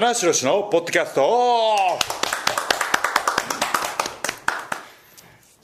[0.00, 1.76] 棚橋宏のポッドキャスト。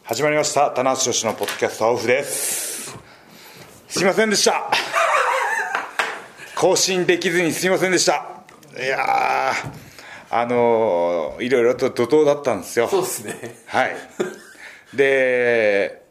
[0.02, 0.72] 始まりました。
[0.72, 2.98] 棚橋宏のポッドキャストオフです。
[3.86, 4.72] すいませんでした。
[6.56, 8.26] 更新できずにすいませんでした。
[8.76, 12.88] いやーあのーいろいろと怒涛だったんですよ。
[12.88, 13.54] そうですね。
[13.66, 13.96] はい。
[14.96, 16.02] で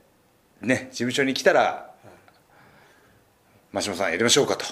[0.62, 1.92] ね事務所に来たら
[3.74, 4.64] 真島さんやりましょうかと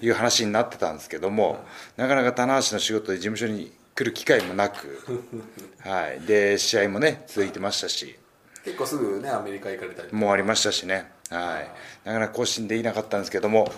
[0.00, 1.64] いう話になってたんですけども、
[1.96, 5.00] なかなか棚橋の仕事で事務所に来る機会もなく、
[5.80, 8.18] はい、で試合もね続いてましたし
[8.64, 13.72] 結構すぐねアメリカ行かれたりもうありましたしね、はい、なかなか更新できなかったんですけども、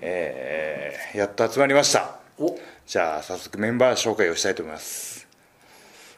[0.00, 0.84] えー
[1.14, 2.16] やっと集まりました。
[2.38, 2.58] お。
[2.86, 5.28] じゃあ早速メンバー紹介をしたいと思います。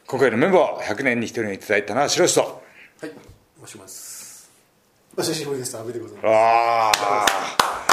[0.07, 3.11] 今回のメンバー100年に一人のいただいた棚橋宏とはい。
[3.59, 4.16] もします
[5.17, 5.75] お久しぶりです。
[5.77, 7.01] 阿部でございまわす。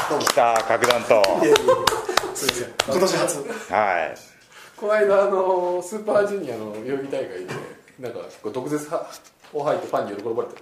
[0.09, 0.25] どうあも。
[0.27, 1.55] 来た格段といやいや
[2.35, 2.73] すみません。
[2.87, 3.37] 今年初。
[3.73, 4.17] はい
[4.77, 7.47] この間あのスーパージュニアの代々木大会で
[7.97, 8.85] なんかこう毒舌
[9.53, 10.55] を吐いてファンに喜ばれた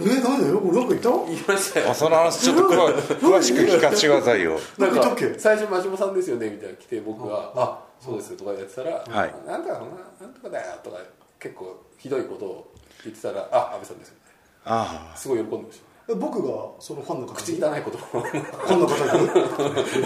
[0.00, 0.58] えー、なんだよ。
[0.58, 1.10] 俺なんか言った？
[1.30, 2.94] 言いましたよあその話ちょっと詳
[3.38, 9.88] 詳しく聞かせてくださいよなんか最初真島さんですよねみたいな来て僕が「あそうです」とかやってたら「はいなんだろう
[10.20, 10.98] ななんとかだよ」とか
[11.38, 12.72] 結構ひどいことを
[13.04, 14.20] 言ってたら「あ安倍さんですよね
[14.64, 17.62] あ」すごい喜んでましたえ僕がそのファンの方口に。
[17.62, 19.28] 汚いことをファンの方に。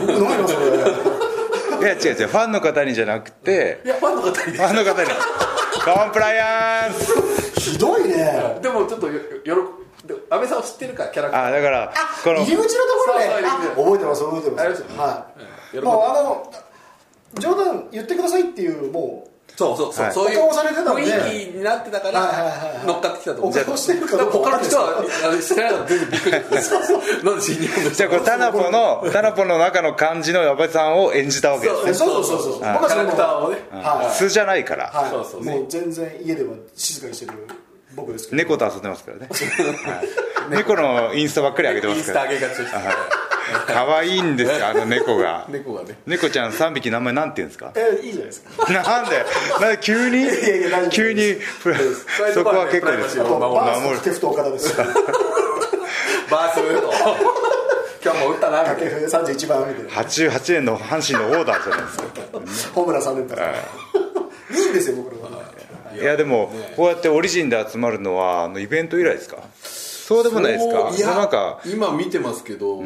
[0.07, 0.67] 僕何のそれ。
[0.83, 5.11] あいや違う違うファンの方にじゃなくていやファンの方にファンの方に
[5.85, 8.59] コンプライアンスひどいね。
[8.63, 9.71] でもちょっとよよろ
[10.07, 11.93] で安倍さんを知ってるからキャラクターあだから
[12.23, 12.69] この入り口のと
[13.07, 13.27] ころで。
[13.75, 14.83] 覚えてます覚えてます。
[14.99, 15.27] は
[15.73, 15.73] い。
[15.73, 16.53] 喜んでもうあの
[17.41, 20.15] 冗談言ってくださいっていうもそうそうそう、はい。
[20.15, 23.53] そういう雰囲気になってたから、はいはいはいはい乗っかってきたと思う。
[23.53, 31.89] 他の人はあれしてないから全然びっくりなんで新日本でじゃあこれタナポのタナポの中の感じの矢部さんを演じたわけですう。
[31.91, 32.43] えそうそうそう。
[32.43, 32.53] そう。
[32.55, 34.15] 僕キャラクターをね、はい。
[34.15, 34.91] 素じゃないから。
[34.91, 35.11] はい。
[35.11, 37.33] そうそうもう全然家では静かにしてる
[37.95, 38.37] 僕ですけど。
[38.37, 40.09] 猫と遊んでますからね、はい。
[40.51, 42.75] 猫のインスタばっかり上げてインスタますから上げがちです、
[43.67, 45.47] 可愛いんですよあの猫が。
[45.49, 45.99] 猫がね。
[46.07, 47.73] 猫ちゃん3匹名前なんて言うんですか？
[47.75, 48.73] えいいじゃないですか。
[48.73, 49.25] なんで？
[49.61, 50.27] なんで急に？
[50.91, 51.37] 急に
[52.35, 53.19] そこは結構です。
[53.19, 54.77] 守るバース掛布と岡田です。
[56.31, 56.93] バースと
[58.05, 59.91] 今日も打ったな掛布31番みたいな。
[60.03, 62.73] 88年の阪神のオーダーじゃないですか。
[62.75, 63.43] ホームラン3連発。
[64.53, 65.45] いいんですよ僕らは。
[65.95, 69.37] いやでもこうやってオリジンで集まるのはあのイベント以来ですか？
[70.07, 70.91] そうでもないですか？
[70.97, 72.77] いやなんか今見てますけど、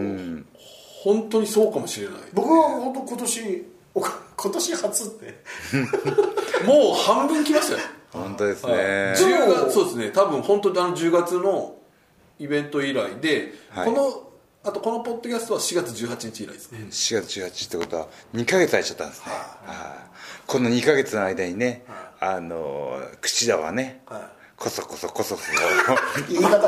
[1.03, 2.17] 本当にそうかもしれない。
[2.33, 5.34] 僕は本当今年お今年初って。
[6.65, 7.81] もう半分来ましたよ。
[8.12, 10.11] 本当ですね、10月そうですね。
[10.11, 11.77] 多分本当にあの10月の
[12.39, 13.87] イベント以来で、はい。
[13.87, 14.25] この
[14.65, 19.33] あとこのポッドキャストは4月18日以来ですね、4月18日ってことは2ヶ月空いちゃったんですね、
[19.65, 20.11] はい。
[20.47, 21.85] この2ヶ月の間にね、
[22.21, 25.52] あの口田はね、はこそこそこそこそ
[26.28, 26.58] 言い方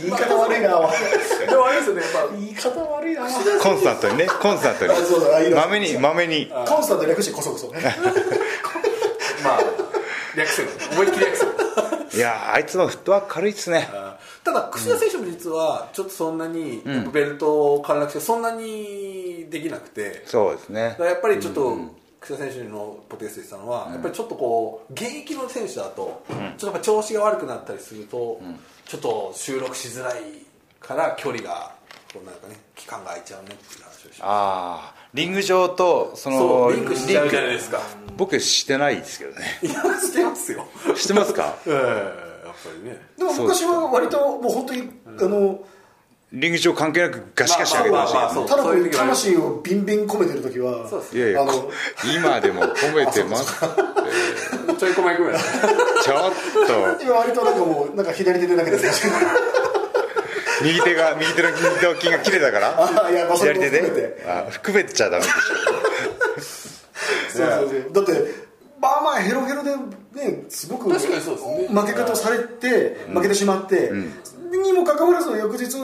[0.00, 0.68] 言い方悪いな。
[0.68, 3.22] でもあれですよねやっぱ言い方悪いな。
[3.62, 5.54] コンスタントにねコンスタントに。
[5.54, 7.80] まめにまめにコンスタント略してこそこそね。
[9.44, 9.60] まあ
[10.36, 11.52] 略せる思いっきり略せる
[12.14, 13.88] いやあいつもフットワーク軽いっすね。
[14.42, 20.22] ただ櫛田選手も実はちょっとそんなに、やっぱベルトを陥落してそんなにできなくて。
[20.24, 20.96] そうですね。
[20.98, 21.76] やっぱりちょっと、
[22.28, 28.40] 櫛田選手のポテンシャルしたのは、やっぱりちょっとこう現役の選手だと、ちょっとやっぱ調子が悪くなったりすると、
[28.86, 30.22] ちょっと収録しづらい
[30.80, 31.72] から距離が
[32.12, 37.80] こうなんかね期間が空いちゃうねっていう話をしてああリング上とそのリンクしちゃうじゃないですか。
[38.16, 39.58] 僕してないですけどね。
[39.62, 40.66] いやしてますよ。
[40.96, 41.54] してますか？
[41.66, 41.72] ええ
[42.46, 43.00] やっぱりね。
[43.16, 45.60] でも昔は割ともう本当にあの
[46.30, 51.72] リング上関係なくガシガシ上げてましたただの魂をビンビン込めてる時はそうですいやいやあのこ
[52.14, 53.58] 今でも褒めてます
[54.78, 56.32] ちょいこまいくらいちょっ
[56.98, 57.02] と。
[57.02, 58.82] 今割となんかもうなんか左手で投げてる
[60.62, 62.86] 右手が右手の二頭筋が切れたから。
[62.86, 63.80] 左手も含めて。
[63.80, 65.34] であ含めちゃダメでし
[67.30, 67.92] そうそうそう。
[67.92, 68.12] だって
[68.80, 73.92] まあまあヘロヘロでねすごく負け方をされて負けてしまって、
[74.56, 75.76] にもかかわらず翌日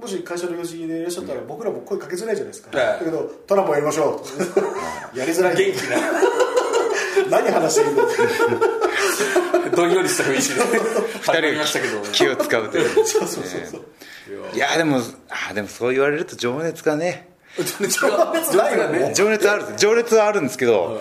[0.00, 4.22] もし会社の用事でいらっしゃったら僕らも声かけづらいじゃないですか、はいだけどトランプやりましょ
[5.14, 5.16] う。
[5.18, 5.56] やりづらい。
[5.56, 5.98] 元気な。
[7.42, 8.02] 何話していいんだ
[9.76, 10.60] どんよりした雰囲気で。
[10.60, 10.64] ょ
[11.20, 13.06] 始まりましたけど二人気を使うという。
[13.06, 13.84] そうそうそうそう
[14.54, 17.28] いやでもあでもそう言われると 情熱がね。
[17.58, 17.86] 情
[18.32, 19.12] 熱ないよね。
[19.14, 19.64] 情熱ある。
[19.76, 21.00] 情熱はあるんですけど、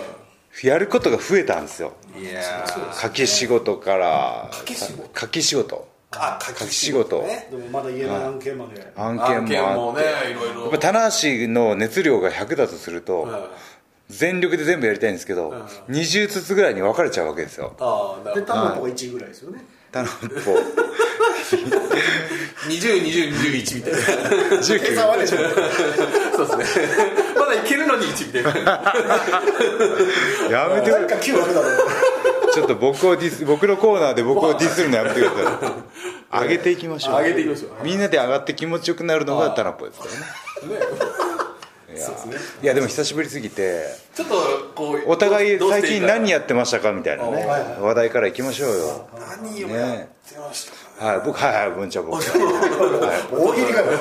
[0.64, 1.94] やることが増えたんですよ。
[2.18, 2.88] いやー。
[2.90, 4.50] 掛け仕事から。
[4.52, 5.02] 掛け仕事。
[5.04, 7.22] 掛け仕事あ掛け仕事。
[7.22, 7.48] ね。
[7.52, 9.80] でもまだ言えない案件まで、案案件件もあって。
[9.80, 11.18] もねいろいろやっぱ棚橋
[11.50, 13.50] の熱量が100だとすると、
[14.10, 15.52] 全力で全部やりたいんですけど、
[15.90, 17.76] 20ずつぐらいに分かれちゃうわけですよ。
[17.80, 18.54] ああなるほど。
[18.56, 19.64] でタンポが1位ぐらいですよね。
[19.92, 20.18] タナポ
[22.68, 24.00] 202021みたいな。
[24.80, 25.38] 計算はでしょ
[26.36, 26.86] そうですね。
[27.36, 28.94] まだいけるのに1みたいな。
[30.50, 31.90] やめてなんか9あるだろう
[32.54, 35.68] ちょっと僕をディス僕のコーナーで僕をディスるのやめてくださ
[36.32, 36.42] い。
[36.44, 37.22] 上げていきましょう。
[37.22, 37.72] 上げていきましょう。
[37.84, 40.80] みんなで上がって気持ちよくなるのがタナポですからね。
[41.92, 42.08] いや
[42.64, 44.36] いやでも久しぶりすぎてちょっと
[44.76, 47.46] こうお互い最近何ややってましたかみたいなねはい。
[47.46, 49.10] はい話題からいきましょうよ。
[49.42, 51.08] 何をねやってましたか。
[51.08, 52.22] はい僕はいはい文ちゃん僕。
[52.24, 53.88] 大喜利かよ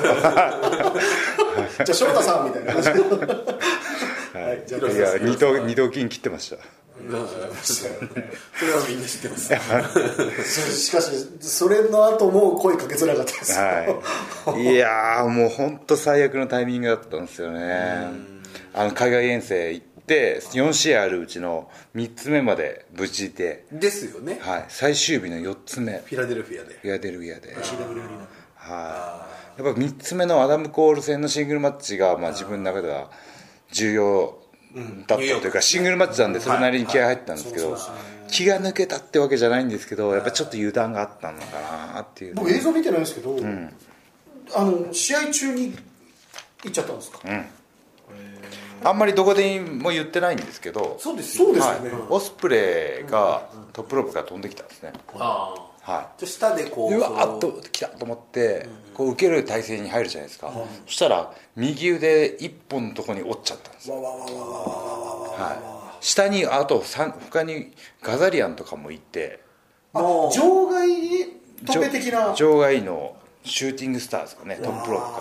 [1.83, 2.73] じゃあ翔太さんみたいな。
[2.73, 2.99] 感じで
[4.39, 4.63] はい。
[4.67, 6.57] じゃあいや二頭二頭筋切ってました。
[6.57, 6.61] うん
[7.63, 7.85] そ
[8.65, 9.47] れはみんな知ってます。
[10.43, 13.57] そしかしそれの後も声かけづらかったです。
[13.57, 18.39] よはい、いやーもう本当最悪のタイミングだったんですよね。
[18.73, 24.39] あの海外遠征行って4試合あるうちの3つ目まで無事で、ですよね。
[24.41, 25.99] はい、最終日の4つ目。
[26.05, 26.79] フィラデルフィアで。
[26.81, 27.55] フィアデルフィアで、
[28.55, 33.09] はい、やっぱ3つ目のアダム・コール戦のシングルマッチが、まあ、自分の中では
[33.71, 34.38] 重要
[34.75, 37.77] だったというかシングルマッチなんでそれなりに気合入ったんですけど
[38.27, 41.45] 気が抜けたってわけじゃないんですけどやっぱちょっと油断があったのか
[41.95, 42.35] なっていう。
[42.35, 43.37] 僕映像見てないんですけど、
[44.55, 45.75] あの試合中に
[46.63, 47.19] 行っちゃったんですか、
[48.83, 51.77] あんまりどこでも言ってないんですけどそうですそうですはい。
[51.77, 60.51] よね、オスプレイがトップロープから飛んできたんですね、ああはじゃあ下でこい、ううわーっと来たと思ってこう受ける体勢に入るじゃないですか、
[60.85, 63.95] そしたら右腕一本のとこに折っちゃったんですよ。
[64.01, 69.39] はい、下にあと三他にガザリアンとかもいて
[69.93, 72.33] もう場外的な？
[72.35, 75.01] 場外のシューティングスターですかねトップロー。
[75.01, 75.19] プか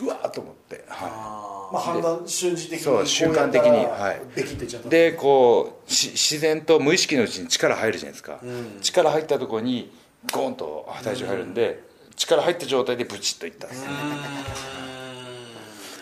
[0.00, 4.20] らうわーっと思って、はまあ、判断瞬時的にそう瞬間的にはい。
[4.34, 4.88] べきってちゃった。
[4.88, 8.40] い、でこうし自然と無意識のうちに力入るじゃないですか、
[8.80, 9.92] 力入ったところに
[10.32, 11.82] ゴーンと体重入るんで、
[12.16, 13.88] 力入った状態でブチッといったんですね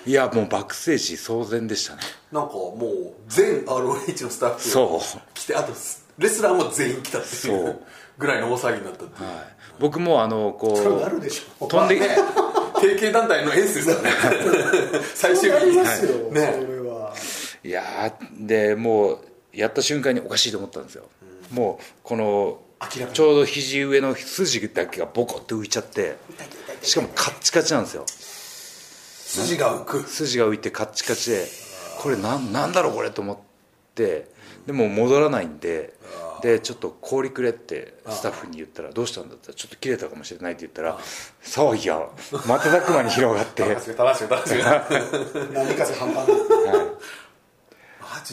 [0.06, 2.00] いやもうバックステージ騒然でしたね。
[2.32, 5.20] なんかもう全 ROH のスタッフそう。
[5.34, 5.72] 来てあと
[6.16, 7.66] レスラーも全員来たっていそう。
[7.66, 7.78] う
[8.16, 9.44] ぐらいの大騒ぎになったっていう、はい、
[9.78, 12.16] 僕もあのこう飛んで、ね
[12.80, 15.00] 提携団体のエースですからね。
[15.14, 16.54] 最終あり日にますよ、ね。
[16.60, 17.14] それは。
[17.64, 19.18] いやーでもう
[19.52, 21.08] やった瞬間におかしいと思ったんですよ、
[21.50, 22.60] もうこの
[23.12, 26.16] ちょうど肘上の筋だけがボコッと浮いちゃって
[26.82, 28.04] しかもカッチカチなんですよ。
[28.06, 30.08] 筋が浮く。
[30.08, 31.46] 筋が浮いてカッチカチで
[31.98, 33.38] これなんなんだろうこれと思っ
[33.94, 34.28] て
[34.66, 35.92] でも戻らないんで
[36.42, 40.98] でちょっと氷くれってスタッフに言ったらどうしたんだったらちょっと切れたかもしれないって言ったら
[41.42, 42.08] 騒ぎが
[42.46, 43.62] 瞬く間に広がって、
[45.94, 46.57] 半端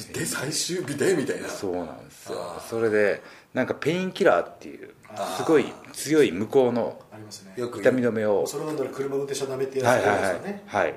[0.02, 1.48] ジで最終日でみたいな。
[1.50, 2.62] そうなんですよ。
[2.70, 3.22] それで
[3.54, 4.94] なんかペインキラーっていう
[5.38, 7.54] すごい強い向こうのありますね。
[7.58, 8.46] よく痛み止めを。
[8.48, 9.88] それ飲んだら車運転しちゃダメってやつ。
[9.88, 10.22] はいはいはい。
[10.22, 10.64] ですよね。
[10.66, 10.84] はい。
[10.84, 10.96] はい。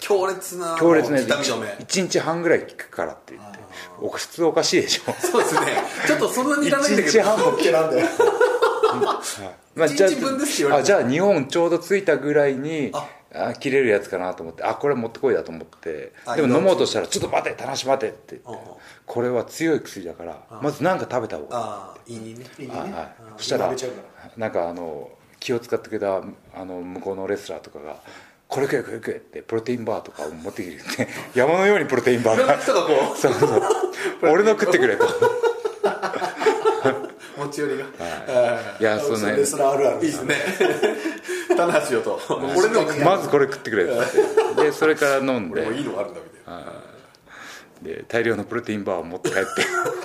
[0.00, 1.66] 強烈な強烈な痛み止め。
[1.68, 3.58] 1日半ぐらい効くからって言って。
[4.00, 5.12] お普通おかしいでしょ。
[5.12, 5.60] そうですね。
[6.06, 7.10] ちょっとそんなにいらないんだ1けど。
[7.10, 8.06] 日半もオッケーなんだよ。
[9.74, 12.92] まあ、一日分ですって言われてあじゃあ2本ちょうどついたぐらいに
[13.34, 14.62] ああ切れるやつかなと思って。
[14.62, 16.12] あこれ持ってこいだと思って。
[16.24, 18.46] あでも飲もうとしたら「ちょっと待て田無待て」って言って。
[18.46, 18.58] うんうん
[19.06, 22.46] 「これは強い薬だからまず何か食べた方がいい」ああいいね。
[22.58, 22.68] いい。
[22.68, 22.74] ね
[23.36, 23.72] そしたら
[24.36, 25.10] なんかあの
[25.40, 26.22] 気を使ってくれた
[26.54, 27.96] あの向こうのレスラーとかが
[28.48, 32.60] 「これ食え食え食え」ってプロテインバーとかを持ってきてて 山のようにプロテインバーが。
[32.60, 32.86] そう
[33.18, 33.62] そう。
[34.22, 35.04] 俺の食ってくれと。
[35.04, 35.08] う
[37.44, 37.84] 持ち寄りが。
[38.80, 38.82] い。
[38.82, 40.34] やそのレスラーあるあるいいですね。
[41.56, 42.20] 棚橋よと。
[42.56, 43.86] 俺のもまずこれ食ってくれっ
[44.56, 45.60] てでそれから飲んで。
[45.60, 46.72] 俺もいいのがあるんだみたいな。
[47.82, 49.46] で大量のプロテインバーを持って帰って。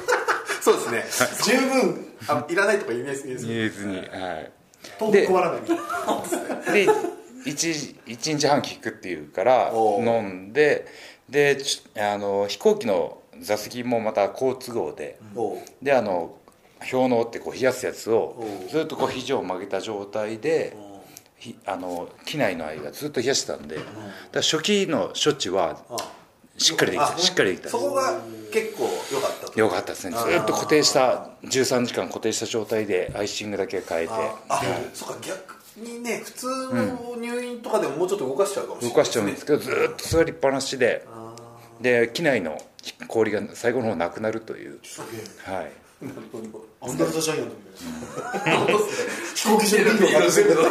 [0.61, 1.31] そうですね。
[1.43, 4.51] 十分あいらないとか言えないです言えずにはい。
[4.97, 6.73] 遠く困らないみたいな。
[6.73, 6.87] で
[7.45, 10.85] 1, 一日半効くっていうから飲んで
[11.29, 15.17] でちあの飛行機の座席もまた好都合で。
[15.81, 16.35] であの
[16.91, 20.75] 氷のってこう冷やすやつをずっとこう肘を曲げた状態で
[21.37, 23.89] ひあの機内の間ずっと冷やしてたんでだか
[24.33, 26.11] ら初期の処置はあ
[26.59, 27.69] しっかりできたしっかりできた。
[27.69, 28.19] そこが
[28.51, 28.83] 結構
[29.13, 30.17] 良かったとよかったですね。
[30.17, 34.13] ずっと固定した13時間固定した状態でアイシングだけ変えて。
[34.13, 34.61] ああ
[34.93, 41.05] そっか逆にね普通の入院とかでももうちょっと動かしちゃうかもしれない動かしちゃうんですけどずっと座りっぱなしで
[41.79, 42.61] で機内の
[43.07, 44.79] 氷が最後の方なくなるという
[45.45, 47.55] はいアンダーザジャイアント
[48.33, 48.67] みたいな
[49.35, 50.55] 飛行機場でビールをかぶせる。
[50.55, 50.69] 確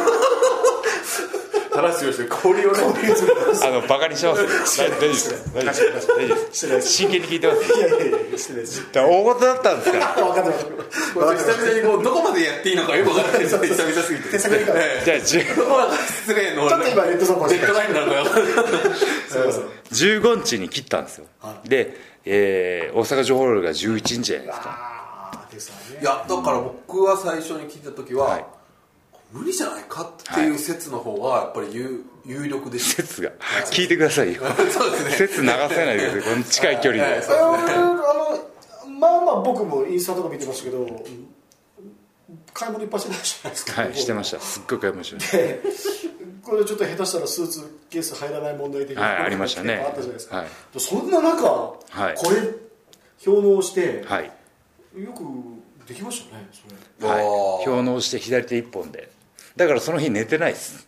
[1.71, 2.79] 話をして氷をね
[3.63, 4.43] あのバカにしてます。
[4.79, 5.53] 大丈夫です。
[5.53, 6.07] 大丈夫です。
[6.07, 6.89] 大丈夫です。
[6.89, 7.63] 真剣に聞いてます。
[7.63, 8.85] いやいやいやしてないです。
[8.91, 9.91] 大事だったんです。
[9.91, 10.65] から分かってます。
[11.15, 13.67] 久々にこうどこまでやっていいのかよく分からない久々
[14.03, 14.13] す。
[14.13, 19.37] ぎてじゃあ10ど失礼のちょっと今レッドゾーンかもしれないレッドラインなのか分からないす。
[19.37, 19.63] いません
[20.19, 21.19] 15日に切ったんです。
[21.19, 21.25] よ
[21.65, 21.95] で、
[22.25, 24.59] えー大阪城ホールが11日じゃないです。
[24.59, 24.98] か
[25.59, 26.01] ですわね。
[26.01, 28.45] いやだから僕は最初に聞いた時は、はい。
[29.31, 33.03] 無理じゃないかっていう説の方がやっぱり有有力でした。
[33.03, 33.31] 説が。
[33.71, 34.41] 聞いてくださいよ。
[34.71, 35.11] そうですね。
[35.11, 36.33] 説流せないでください。
[36.33, 37.15] この近い距離で。
[37.15, 38.49] ええそうあのあの
[38.99, 40.87] まあまあ僕もインスタとか見てましたけど
[42.53, 43.81] 買い物いっぱいしてたじゃないですか。
[43.81, 44.39] はいしてました。
[44.39, 45.37] すっごい買いました。
[45.37, 45.61] で
[46.43, 49.83] これちょっと下手したらスーツケース入らない問題的なはいありましたね。
[49.85, 50.47] あったじゃないですか、はい。
[50.77, 52.15] そんな中、はい。
[52.15, 52.37] これ
[53.27, 54.31] 表納して、はい
[55.03, 55.23] よく
[55.87, 57.09] できましたねそれ。
[57.09, 57.25] はい。
[57.25, 59.09] おー表納して左手一本で。
[59.55, 60.87] だからその日寝てないです。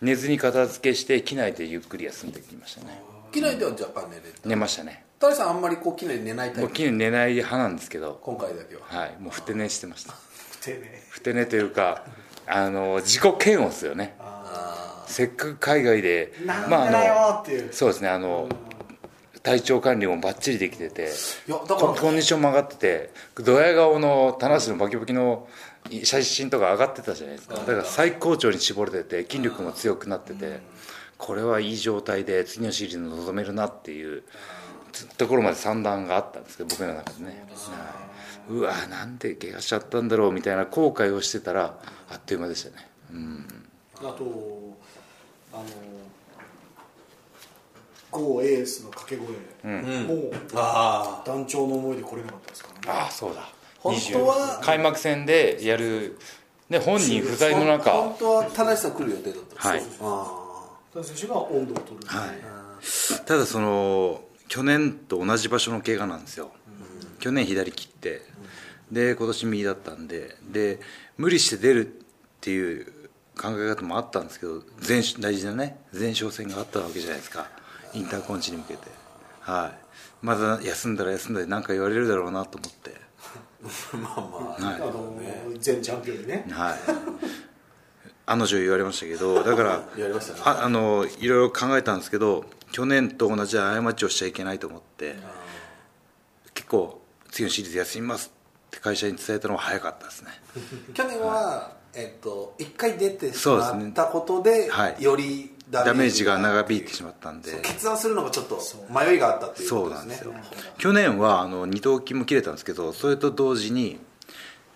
[0.00, 3.02] 寝ずに片付けして機内でゆっくり休んできましたね。
[3.32, 5.04] 機内では若干寝れる寝ましたね。
[5.18, 6.60] 谷さんあんまりこう機内で寝ないタイプ？
[6.62, 8.18] もう機内寝ない派なんですけど。
[8.22, 8.82] 今回だけは。
[8.84, 9.16] はい。
[9.20, 10.14] もうふて寝してました。
[10.62, 12.04] 丁寧ふて寝というか
[12.46, 14.16] あの自己嫌悪ですよね。
[15.06, 18.08] せっかく海外でなんでだよっていう、そうですね。
[18.08, 18.48] あの
[19.42, 21.08] 体調管理もバッチリできてて
[21.48, 25.48] いやだからコンディションも上がっててドヤ顔の棚橋のバキバキの
[26.04, 27.54] 写真とか上がってたじゃないですか。
[27.54, 30.60] だから最高潮に絞れてて筋力も強くなってて
[31.16, 34.22] これはいい状態で次のシリーズに臨めるなっていう
[35.16, 37.94] ところまで算段があったんですけど僕の中でね、は
[38.50, 38.52] い。
[38.52, 41.78] うわなんで怪我しちゃったんだろうみたいな後悔をしてたら
[42.10, 42.88] あっという間でしたね。
[43.12, 43.46] うん。
[43.96, 44.76] あと
[45.52, 45.64] あの
[48.10, 49.28] GO エースの掛け声、
[49.64, 50.06] うん。
[50.06, 53.00] もうあ団長の思いで来れなかったですからね。
[53.00, 53.48] ああそうだ。
[53.78, 56.18] 本当は20開幕戦でやる、
[56.68, 60.06] ね、本人不在の本中当は田無さん来る予定だったんですよ。
[60.06, 60.26] はい。
[60.26, 60.40] あ
[60.94, 66.50] 田選手が温度を取る、はい、ただその去年と同じ場所の怪我なんですよ、
[67.20, 68.22] 去年左切って。
[68.90, 70.36] で今年右だったんで。
[70.42, 70.80] で
[71.16, 71.90] 無理して出るっ
[72.40, 72.86] ていう
[73.36, 77.46] 考え方もあったんですけど前大事なね前哨戦があったわけじゃないですか
[77.94, 78.88] インターコンチに向けて。
[79.40, 79.90] はい。
[80.22, 82.94] まだ休んだら休んだで何か言われるだろうなと思って。
[83.92, 84.74] あ まあまあはい。
[84.76, 85.16] あの
[85.54, 86.46] 前チャンピオンにね。
[86.50, 86.78] はい。
[88.30, 90.40] あの女言われましたけどだから 言われましたね。
[90.44, 95.16] ああのいろいろ考えたんですけど去年と同じ過ちをしちゃいけないと思って
[96.54, 97.00] 結構
[97.32, 98.32] 次のシリーズ休みます
[98.68, 100.30] って会社に伝えたのは早かったですね。
[100.94, 105.02] 去年は、えっと一回出てしまったことではい。
[105.02, 107.60] よりダダメージが長引いてしまったんで。
[107.62, 108.60] 決断するのがちょっと
[108.90, 110.20] 迷いがあったっていうそことですね。
[110.24, 110.72] うなんですよ。
[110.78, 114.00] 去年はあの二頭筋も切れたんですけどそれと同時に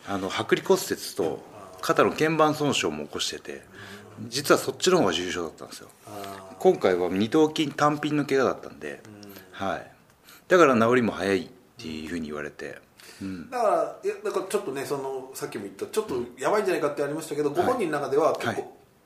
[0.06, 1.42] あの剥離骨折と
[1.80, 3.62] 肩の腱板損傷も起こしてて
[4.28, 5.88] 実はそっちの方が重症だったんですよ。
[6.58, 9.02] 今回は二頭筋単品の怪我だったんで、
[9.52, 9.90] はい、
[10.48, 12.78] だから治りも早いっていうふうに言われて、
[13.20, 18.64] うん、だからいやだからちょっとねそのさっきも言ったちょっとやばいんじゃないかってありましたけど、ご本人の中では結構、はい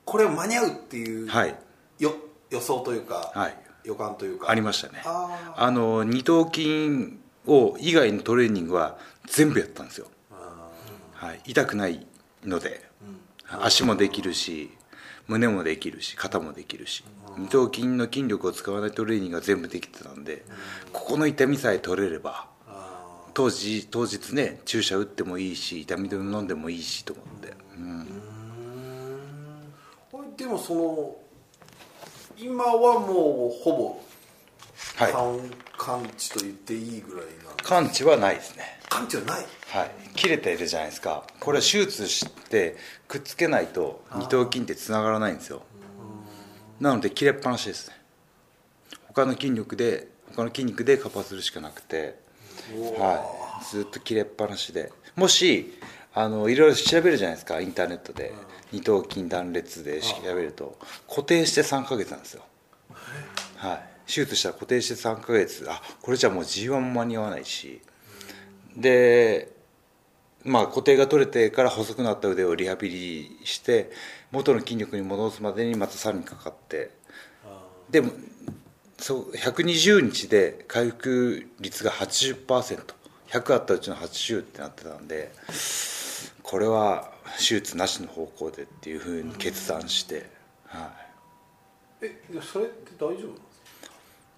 [0.08, 1.54] これを間に合うっていう、はい
[1.98, 2.14] よ
[2.50, 3.56] 予想というか、はい。
[3.84, 4.50] 予感というか。
[4.50, 5.02] ありましたね。
[5.04, 10.06] ああの二頭筋を以外のトレーニングは全部やったんですよ、
[11.14, 12.06] はい、痛くない
[12.44, 12.86] ので、
[13.62, 14.70] 足もできるし
[15.26, 17.04] 胸もできるし肩もできるし。
[17.38, 20.44] 二頭筋の筋力を使わないトレーニングが全部できてたんで、
[20.92, 22.48] ここの痛みさえ取れれば
[23.32, 28.08] 当時当日ね注射打ってもいいし痛み止め飲んでもいいしと思って、うん、
[30.36, 31.16] でもその
[32.40, 34.00] 今はもうほぼ
[34.96, 35.12] はい。
[35.12, 38.78] 完完治と言っていいぐらいな完治はないですね。
[38.88, 39.46] 完治はない？
[39.70, 41.24] はい、切れてるじゃないですか。
[41.40, 42.76] これは手術して
[43.06, 45.62] くっつけないと二頭筋ってつながらないんですよ。
[46.80, 47.96] なので切れっぱなしですね。
[49.08, 52.18] 他の筋力で他の筋肉でカバーするしかなくて、
[52.98, 54.92] はい、ずっと切れっぱなしで。
[55.16, 55.76] もし
[56.14, 58.32] あのいろいろ調べるじゃないですかインターネットで
[58.72, 62.42] 二頭筋断裂で調べると固定して3ヶ月なんですよ。
[63.56, 67.80] はい、手術したら固定して3ヶ月あこれじゃもう G1 も間に合わないし。
[68.76, 69.52] で
[70.44, 73.90] まあ固定が取れてから細くなった腕をリハビリして
[74.30, 76.90] 元の筋力に戻すまでにまたさらにかかって。
[77.90, 78.12] でも
[78.98, 85.32] そう120日で回復率が 80%100 あったうちの80ってなってたんで
[86.42, 90.28] これは手術なしの方向でっていうふうに決断して、
[90.66, 90.92] は
[92.02, 93.26] い、えいやそれって大丈夫なんです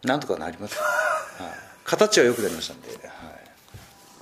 [0.02, 0.08] か？
[0.08, 1.50] なんとかなります、はい、
[1.84, 2.98] 形は良くなりましたんで、はい、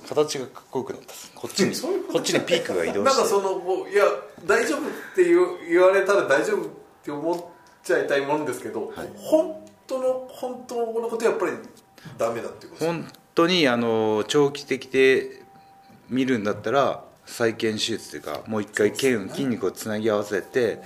[0.07, 1.75] 形がかっこよくなったこっちに
[2.11, 3.03] こっちにピークが移動して。
[3.03, 4.03] なんかそのこういや
[4.45, 4.83] 大丈夫っ
[5.15, 5.23] て
[5.69, 6.69] 言われたら大丈夫っ
[7.03, 7.45] て思っ
[7.83, 11.53] ちゃいたいもんですけど、本当の本当のことやっぱり
[12.17, 15.43] ダメだっていうことです本当にあの長期的で
[16.09, 20.81] 見るんだったら再建手術というかもう一回腱、筋肉をつなぎ合わせて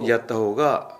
[0.00, 0.98] やった方が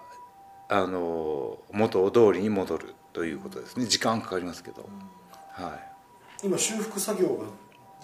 [0.69, 3.87] あの元通りに戻るということですね。
[3.87, 4.89] 時間かかりますけど、
[5.51, 5.79] は
[6.43, 6.47] い。
[6.47, 7.45] 今修復作業が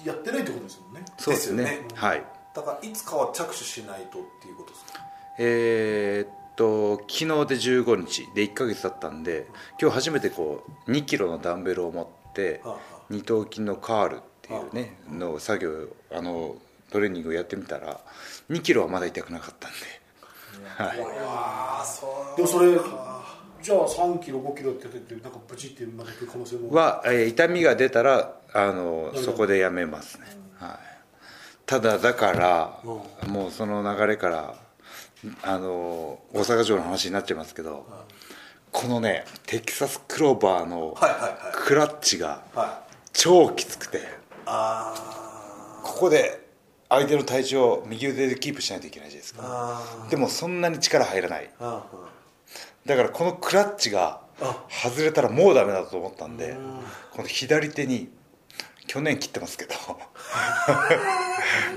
[0.05, 1.05] やってないってことですもんね。
[1.17, 1.65] そうですね。
[1.65, 1.87] ね。
[1.95, 2.25] はい。
[2.55, 5.01] だからいつかは着手しないとっていうことですか？
[5.39, 7.33] えーっと昨日で
[7.85, 8.29] 15日。
[8.35, 9.47] で1ヶ月経ったんで
[9.81, 12.79] 今日初めてこう2キロのダンベルを持ってはあは
[13.11, 14.21] 二頭筋のカール
[14.57, 16.57] っていうねの作業あの
[16.91, 18.01] トレーニングをやってみたら
[18.51, 19.77] 2キロはまだ痛くなかったんで。
[20.67, 20.97] はい。
[22.37, 22.73] でもそれ
[23.63, 26.71] じゃあ3キロ5キロってやっててなんかブチってまでいく可能性も。
[26.73, 30.27] は、えー痛みが出たらあのそこでやめますね、
[30.59, 30.79] はい、
[31.67, 32.81] ただだから
[33.27, 34.55] もうその流れから
[35.43, 37.87] あの大阪城の話になっちゃいますけど
[38.73, 41.33] このねテキサスクローバーのはいはいはい。
[41.55, 42.95] クラッチがはい。
[43.13, 44.01] 超きつくて。
[44.28, 44.28] あ
[45.83, 46.47] ここで
[46.89, 49.45] 相手の体重を右腕でキープしないといけないじゃないですーか。
[50.07, 51.51] あでもそんなに力入らない。
[52.87, 54.23] だからこのクラッチが
[54.69, 56.57] 外れたらもうダメだと思ったんで
[57.13, 58.09] この左手に
[58.87, 59.75] 去年切ってますけど。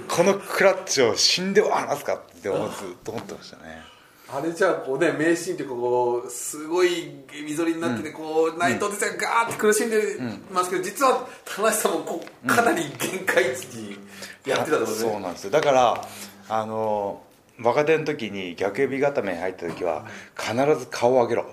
[0.08, 2.52] このクラッチを死んでは離すかってずっ
[3.04, 3.82] と思ってましたね
[4.34, 7.12] あれじゃあこうね名シーンってこうすごい
[7.44, 10.18] みぞりになっててこう内藤哲也がガーって苦しんで
[10.54, 13.98] ますけど実は田中さんもこうかなり限界値に
[14.46, 15.52] やってたところそうなんですよ。
[15.52, 16.08] だから
[16.48, 17.22] あの
[17.62, 20.06] 若手の時に逆指固めに入った時は
[20.38, 21.46] 必ず顔を上げろ、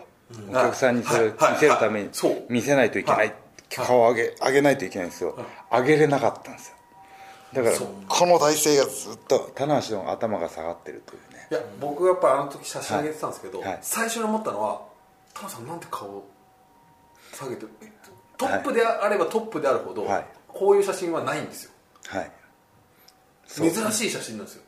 [0.51, 2.11] お客さんにそれをはい見せるために
[2.49, 3.35] 見せないといけない、はい。
[3.71, 5.37] 顔を上げ上げないといけないんですよ、
[5.71, 6.75] 上げれなかったんですよ。
[7.53, 7.77] だから
[8.09, 11.21] この体勢がずっと棚橋の頭が下がってるという。
[11.21, 13.69] ねいや僕はやっぱあの時写真上げてたんですけど、はい。
[13.69, 13.79] はい。
[13.83, 14.83] 最初に思ったのは
[15.35, 16.25] 田中さんなんで顔
[17.33, 17.69] 下げてる
[18.37, 20.27] トップであればトップであるほど、はい。
[20.49, 21.71] こういう写真はないんですよ。
[22.09, 22.31] はい。
[23.47, 24.63] 珍しい写真なんですよ。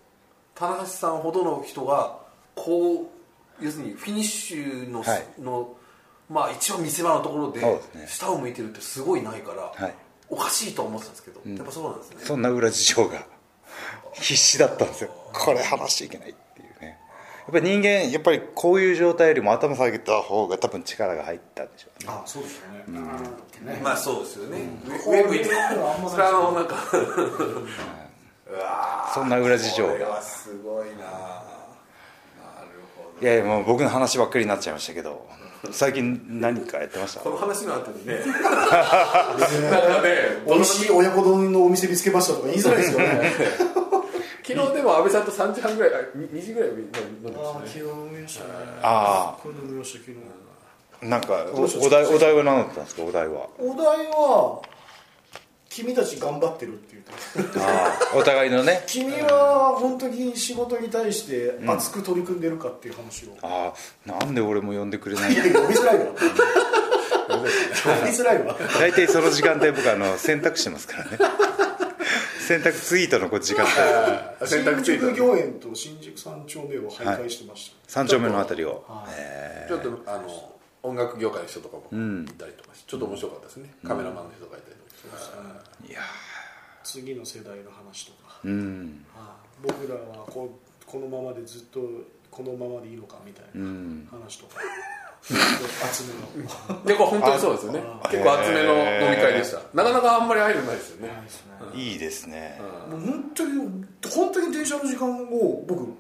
[0.55, 2.19] 棚橋さんほどの人が
[2.55, 5.27] こう要するにフィニッシュの,、はい。
[5.41, 5.75] の
[6.29, 7.61] まあ一番見せ場のところで
[8.07, 9.95] 下を向いてるってすごいないから、はい。
[10.29, 12.17] おかしいと思ってたんですけど、やっぱそうなんですね。
[12.21, 13.27] そんな裏事情が
[14.15, 15.11] 必死だったんですよ。
[15.33, 16.31] これ話しちゃいけない。
[16.31, 16.50] って
[17.51, 22.11] っぱり人間やっぱりこういう状態よりも頭下げた方が多分力が入ったんでしょうね。
[22.11, 23.01] あそうですよね。
[23.75, 24.59] ねまあそうですよね、
[25.05, 25.51] こういう上向いて。
[25.77, 26.75] のはあんまないですよねそれはあのなんか
[28.51, 29.87] うわそんな裏事情。
[29.87, 30.95] これがはすごいな。
[30.95, 31.11] なる
[32.97, 33.23] ほど。
[33.23, 35.27] いやいやもう僕の話ばっかりになっちゃいましたけど
[35.73, 37.21] 最近何かやってました？
[37.21, 38.15] この話の後にね。
[38.25, 43.33] なんかね美味しい親子丼のお店見つけましたとか言いづらいですよね
[44.47, 46.91] 昨日でも安倍さんと3時半ぐらいあ2時ぐらい飲ん
[47.23, 48.51] でまああしたね昨日飲みましたね。
[48.83, 50.17] あこれ飲みました昨日。
[51.03, 53.03] あなんかおお題お題は何だったんですか？
[53.03, 53.49] お題は。
[53.59, 54.63] お題は
[55.69, 56.97] 君たち頑張ってるって
[57.35, 57.61] 言って。
[57.61, 58.83] ああお互いのね。
[58.89, 63.73] 君は本当に仕事に対して熱く取り組んでるかっていう話を、あ
[64.07, 66.07] あなんで俺も呼んでくれないいや呼びづらいわ。
[67.31, 68.57] 呼びづらいわ。
[68.81, 71.19] 大体その時間帯僕あの選択してますからね
[72.51, 74.49] 選択ツイートのこう時間帯。
[74.49, 75.07] 選択ツイート。
[75.07, 78.85] 新宿御苑と新宿三丁目を徘徊してました、三丁目のあたりを。
[79.69, 81.85] ちょっとあの音楽業界の人とかも
[82.25, 85.31] いたりとかして、ちょっと面白かったですね、カメラマンの人がいたりとかし
[85.87, 86.01] て、いや
[86.83, 89.05] 次の世代の話とか、うん。
[89.63, 91.81] 僕らはここのままでずっと
[92.33, 93.63] このままでいいのかみたいな
[94.11, 94.61] 話とか、
[95.23, 97.83] 集めのでこれ本当にそうですよね。
[98.11, 99.61] 結構厚めの飲み会でした。
[99.75, 101.09] なかなかあんまり入るないですよね。
[101.09, 101.51] ないですね。
[101.75, 102.61] いいですね。
[102.91, 105.95] もう本当に本当に電車の時間を僕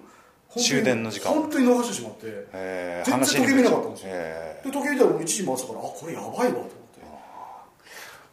[0.57, 1.33] 終電の時間。
[1.33, 2.19] 本当に逃してしまって、
[2.53, 3.11] えー。
[3.11, 6.71] 全然時計見なかったんですよ、えで時計見たらもう1時回ってたからあこれやばいわと思って。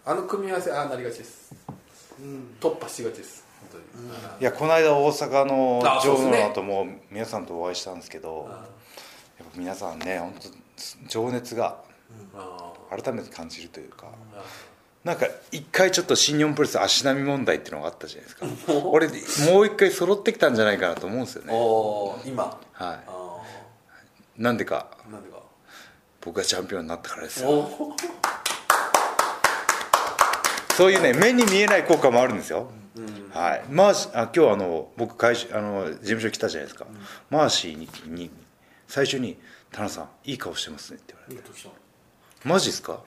[0.05, 1.53] あの組み合わせああなりがちです、
[2.61, 3.45] 突破しがちです。
[3.71, 6.31] 本当に、ーいやこの間大阪のあそうですね。
[6.31, 8.49] ジョーの後も皆さんとお会いしたんですけど
[9.37, 10.56] やっぱ皆さんね本当
[11.07, 11.77] 情熱が
[12.35, 14.07] あ改めて感じるというか
[15.03, 18.45] なんか一回ちょっと新日本プロレス足並み問題っていうのがあったじゃないですか。
[18.89, 22.43] 俺もう一回揃ってきたんじゃないかなと思うんですよーね今。
[22.43, 23.03] はあ
[24.37, 24.87] いなんでか。
[25.07, 25.37] ーなんでか。
[26.21, 27.69] 僕がチャンピオンになったからですよ。
[30.77, 32.69] そういうね目に見えない効果もあるんですよ、
[33.33, 36.85] はい、マーシあ今日あの僕会社あの事務所来たじゃないですか、
[37.31, 38.29] マーシーにに
[38.87, 39.39] 最初に
[39.71, 41.41] 「田中さんいい顔してますね」って言われて。
[41.41, 41.69] 見るときた
[42.47, 43.01] 「マジですか？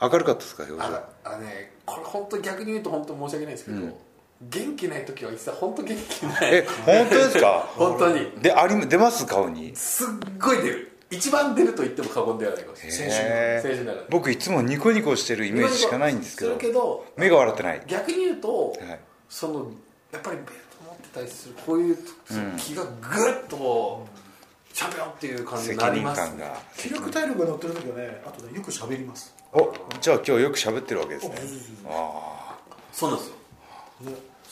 [0.00, 0.84] 明るかったですか表情？
[1.24, 3.98] あねこれ本当逆に言うと本当申し訳ないですけど、
[4.42, 6.54] 元気ない時は一切本当元気ない。
[6.54, 7.66] え本当ですか？
[7.76, 8.30] 本当に。
[8.42, 9.24] であり出ます？
[9.26, 9.74] 顔に？
[9.74, 10.92] すっごい出る。
[11.08, 17.82] 一番出ると言っても過言ではないかもしれない僕いつもニコニコしてるイメージしかないんですけどけど目が笑ってない。
[17.86, 19.00] 逆に言うと、はい。
[19.28, 19.70] その
[20.12, 20.52] やっぱりベルト
[20.84, 21.98] 持ってたりするこういう
[22.58, 22.88] 気がぐ
[23.30, 26.62] っとチャンピオンっていう感じに責任なります感が。
[26.76, 29.34] 気力体力が乗ってる時はねあとねよく喋ります。
[29.52, 31.34] おじゃあ今日よく喋ってるわけですね。
[31.88, 32.56] あ
[32.92, 33.34] そうなんですよ。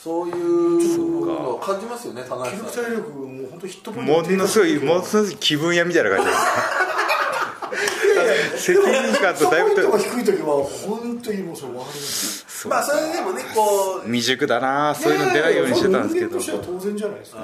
[0.03, 2.83] そういうのを感じますよね田中気力さん。
[2.85, 6.31] 体力もう本当ヒットあポイントものすごいものすごい気分屋みたいな感じ。
[8.57, 14.05] 責任感とだいぶ低い時は本当にもうそれ分かりまあそれでもねこう。
[14.05, 16.27] 未熟だなそういうの出ないようにしてたんですけど。
[16.27, 17.39] 人間としては当然じゃないですか、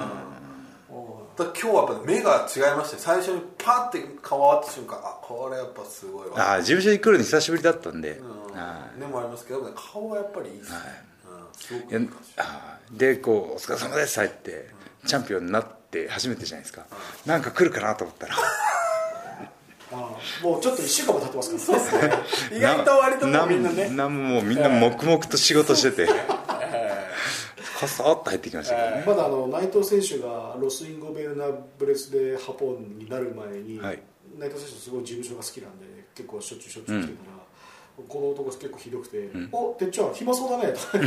[1.45, 6.36] 今日はやっぱ目が違いましたね最初にパッて顔合わった瞬間あこれやっぱすごいわ。
[6.38, 10.77] ああ事務所に来るの久しぶりだったんで、うんはでもありますけどね顔はやっぱりいいですね、
[11.25, 12.32] うん、すごくいいやいい感じ。
[12.38, 14.69] ああでこう「お疲れ様です」入って
[15.06, 16.86] チャンピオンになって初めてじゃないですか。
[17.25, 18.36] なんか来るかなと思ったら。
[20.41, 21.82] もうちょっと1週間も経ってますからそうで
[22.27, 22.58] すね。
[22.58, 23.89] 意外と割ともうみんなね。
[23.89, 26.08] なんももうみんな黙々と仕事してて
[27.82, 29.04] こそっと入ってきましたけどね。
[29.08, 31.46] まだあの内藤選手がロスインゴベルナ
[31.80, 34.00] ブレスでハポンになる前に、はい。
[34.38, 37.38] 内藤選手すごい事務所が好きなんで結構しょっちゅうしょっちゅう来てたら、
[38.08, 40.80] この男結構ひどくて「おてっちゃん暇そうだね」と。
[40.80, 41.00] か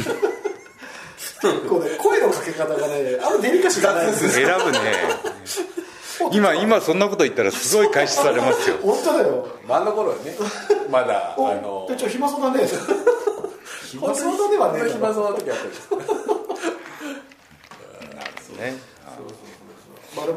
[1.53, 4.49] 結構ね声のかけ方がねあんまデリカシーがないんですよ。
[4.49, 4.79] 選ぶね。
[6.33, 8.77] 今今そんなこと言ったらすごい開始されますよ。
[8.83, 9.47] 本当だよ。
[9.69, 10.37] あの頃はね。
[10.91, 12.67] まだ「おあのてっちゃん暇そうだね」
[13.95, 15.89] 暇そうだねはね暇そうな時あったんです
[18.65, 18.77] ね。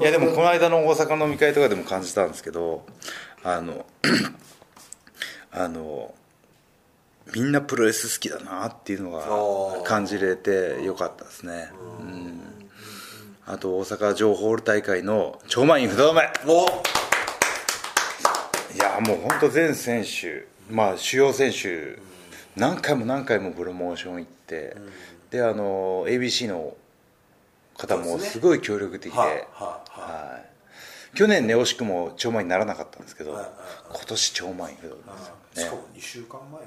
[0.01, 2.83] いやでもこの間の大阪飲み会とかでも感じたんですけど
[3.43, 3.85] あの
[5.51, 6.13] あの
[7.33, 11.69] みんなプロレス好きだなっていうのが感じれてよかったですね。
[11.99, 12.39] うん。
[13.45, 16.31] あと大阪城ホール大会の超満員不動前。
[16.47, 16.65] お。
[18.75, 21.99] いやもう本当全選手まあ主要選手
[22.55, 24.75] 何回も何回もプロモーション行って、
[25.29, 26.75] であの ABC の
[27.77, 29.37] 方もすごい協力的で、はいはい
[29.99, 30.39] は
[31.13, 31.17] い。
[31.17, 33.51] 去年ね惜しくも超満員にならなかったんですけど、はいはい。
[33.93, 35.01] 今年超満員不動で
[35.55, 36.61] すよしかも2週間前。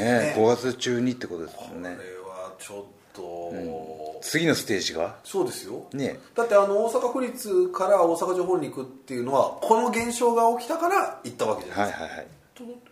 [0.00, 1.96] ねねね5月中にってことですもんね。
[1.96, 5.16] これはちょっと、次のステージが？
[5.24, 12.26] そうですよ、ねだってあの大阪府立から大阪城ホールに行くっていうのはこの現象が起きたから行ったわけじゃないですか、はいはいはい。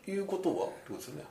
[0.04, 1.24] ということはってことですよね。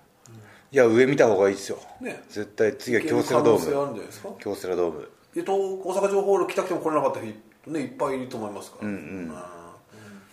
[0.73, 4.01] いや上見た方がいいですよ、ね絶対次は京セラドーム。
[4.39, 7.34] 京セラドームえっと大阪城ホール来たくても来れなかった人、
[7.72, 9.32] ね、いっぱいいると思いますから、うん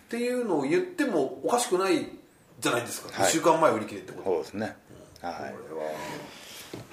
[0.09, 2.09] っていうのを言ってもおかしくない
[2.61, 3.31] じゃないですか、はい。
[3.31, 4.25] 2週間前売り切れってこと。
[4.25, 4.77] そうですね、
[5.21, 5.35] はい。
[5.35, 5.93] これは。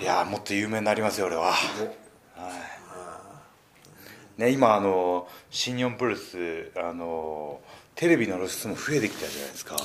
[0.01, 2.51] いやーもっと有名になりますよ俺は、は
[4.37, 4.41] い。
[4.41, 7.61] ね、今あの新日本プロレスあの
[7.95, 9.77] テレビの露出も増えてきたじゃないですか、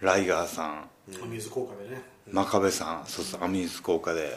[0.00, 0.88] ライガーさん。
[1.22, 2.02] アミューズ効果でね。
[2.32, 3.06] 真壁さん。
[3.06, 4.36] そうそうアミューズ効果で、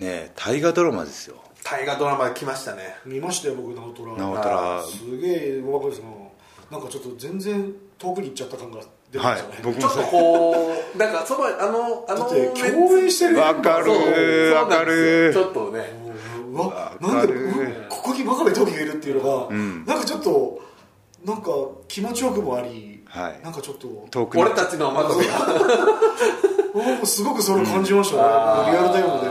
[0.00, 1.36] ね大河ドラマですよ
[1.70, 2.96] 大河ドラマ来ましたね。
[3.04, 6.02] 見ましたよ僕直虎直虎すげえ若いです。
[6.02, 6.32] の
[6.70, 8.80] なんかちょっと全然遠くに行っちゃった感が
[9.12, 13.38] 出てまはいしたね、僕ちょっとこうなんかそばあのあのだって共演してる。
[13.38, 13.90] わかる
[14.54, 15.30] わかる。
[15.32, 15.90] ちょっとね。
[16.50, 17.48] うわわなんでかる。
[17.48, 19.54] うここに真壁闘技がいるっていうのが、
[19.94, 20.60] なんかちょっと
[21.24, 21.50] なんか
[21.86, 23.40] 気持ちよくもあり、はい。
[23.42, 25.32] なんかちょっと遠くな俺たちのまとめが。
[26.74, 28.72] 僕すごくそれを感じましたね、あー。
[28.72, 29.28] リアルタイムで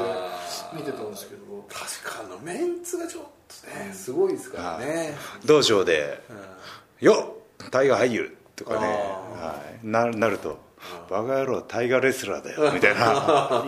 [0.73, 1.36] 見てたんですけど
[1.77, 3.23] 確かあのメンツがちょっ
[3.61, 5.15] とねすごいですからね。
[5.45, 6.21] 道場で
[6.99, 10.59] 「よっ大河俳優!」とかね、あはい、ななると
[11.09, 13.13] 「バカ野郎大河レスラーだよ」みたいな。
[13.13, 13.63] か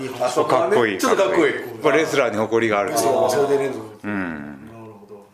[0.70, 0.98] っこいい。
[0.98, 1.54] ちょっとかっこいい。
[1.82, 3.32] これレスラーに誇りがあるそう。
[3.32, 4.68] それで連続うん。
[4.68, 5.28] なるほど。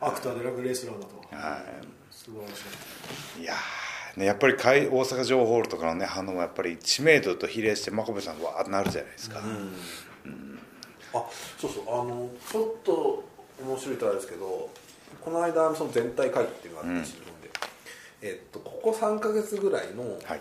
[0.00, 1.36] アクターでなくレスラーだと。
[1.36, 1.62] は
[2.10, 2.62] 素晴らし
[3.38, 3.40] い。
[3.40, 3.86] い、いやー
[4.16, 9.42] ね、やっぱりかい大阪城ホールとかの、ね、反応もやっぱり知名度と比例して真壁さんわーってなるじゃないですか、
[11.16, 11.24] あ
[11.58, 13.24] そうそうあのちょっと
[13.64, 14.70] 面白いとあれですけど
[15.20, 17.50] この間その全体会議っていうのがあって、新日本で、
[18.22, 20.40] えっと、ここ3か月ぐらいのはい、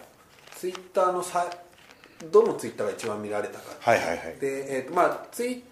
[0.56, 1.50] ツイッターのさ
[2.32, 4.18] どのツイッターが一番見られたかはいはいはい。
[4.40, 5.64] で、えっとまあ、ツイ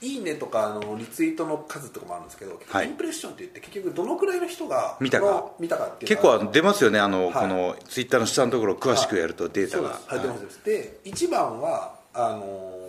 [0.00, 2.88] いいねとかあのリツイートの数とかもあるんですけど、はい。
[2.88, 5.52] インプレッションって言って結局どのくらいの人が見たか。
[5.58, 7.32] 見たかっていう結構出ますよねあの、はい。
[7.34, 10.20] このツイッターの下のところを詳しくやるとデータが、はい。
[10.20, 12.83] 出ますで一番はあのー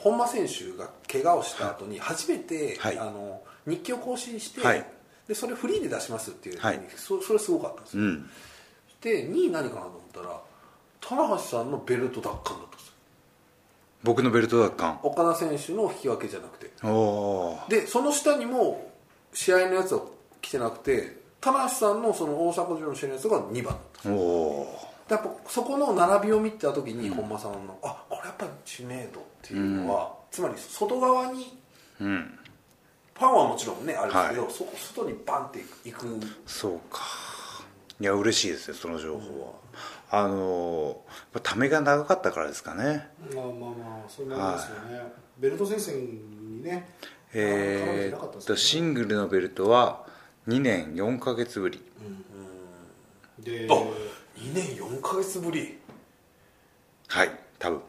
[0.00, 2.98] 本間選手が怪我をした後に初めて、はい。
[2.98, 4.84] あの日記を更新して、はい。
[5.28, 6.80] でそれフリーで出しますっていうはい。
[6.96, 8.30] そそれすごかったんですよ、うん。
[9.00, 10.40] で2位何かなと思ったら
[11.00, 12.92] 棚橋さんのベルト奪還だったんですよ。
[14.02, 14.98] 僕のベルト奪還。
[15.02, 16.70] 岡田選手の引き分けじゃなくて。
[16.82, 18.90] おおでその下にも
[19.34, 20.00] 試合のやつは
[20.40, 24.14] 来てなくて棚橋さんのその大阪城の試合のやつが2番だったー。
[24.14, 32.38] おやっぱそこの並びを見た時に本間さんの、あこれやっぱ知名度っていうのは、つまり外側にーうん。
[33.14, 36.06] ファンはもちろんねあるんですけど、はそこ外にバンっていく
[36.46, 37.00] そうか。
[38.00, 39.58] いや嬉しいですねその情報
[40.10, 43.08] は、あのーためが長かったからですかね。
[43.34, 46.88] まあまあまあそれもありますよね、ベルト戦線にね
[47.34, 48.56] えーね。
[48.56, 50.06] シングルのベルトは
[50.48, 51.82] 2年4か月ぶり。
[53.38, 55.78] であ2年4か月ぶり。
[57.08, 57.82] はい多分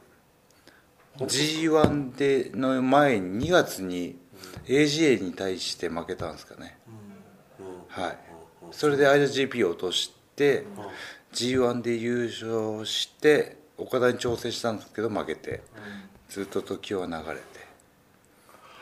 [1.18, 4.18] G1 での前に2月に
[4.66, 6.78] AGA に対して負けたんですかね、
[7.90, 8.18] はい。
[8.72, 10.66] それで IWGP を落として
[11.34, 15.62] G1 で優勝して岡田に挑戦したんですけど負けて
[16.30, 17.62] ずっと時は流れて。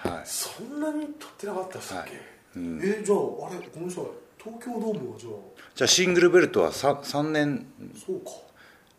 [0.07, 0.21] はい。
[0.25, 2.09] そんなに取ってなかったっすっけ、はい。
[2.55, 2.79] うん。
[2.81, 4.03] えじゃああれごめんなさい。
[4.41, 5.33] 東京ドームはじゃあ？
[5.75, 7.65] じゃあシングルベルトは 3, 三年。
[8.05, 8.31] そうか。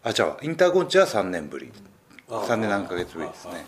[0.03, 1.73] あじゃあインターコンチは3年ぶり。
[1.73, 1.79] あ
[2.31, 3.66] 3年何ヶ月ぶりですね。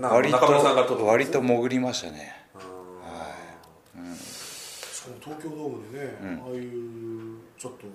[0.00, 2.36] 割中村さんが取っと割と潜りましたね。
[4.16, 7.86] しかも東京ドームでね、ああいうちょっと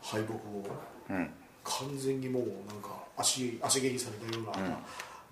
[0.00, 0.66] 敗北を
[1.10, 1.30] うん。
[1.64, 4.52] 完全にもうなんか足足蹴りされたような、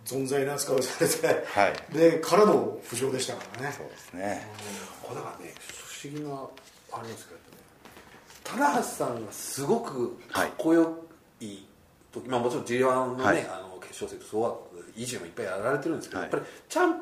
[0.04, 1.74] 存在な扱いをされて、はい。
[1.94, 3.72] でからの浮上でしたからね。
[3.72, 4.44] そうですね。
[5.02, 6.34] これだからね不思議な
[6.92, 7.44] あれですけどね。
[8.42, 11.04] 棚橋さんがすごくかっこよ
[11.40, 11.58] い
[12.20, 13.40] 時、まあもちろん G1 のね、はい。
[13.48, 14.56] あの決勝戦とそうは
[14.96, 16.30] 維持もいっぱいやられてるんですけど、はい。
[16.30, 17.00] やっぱりチャン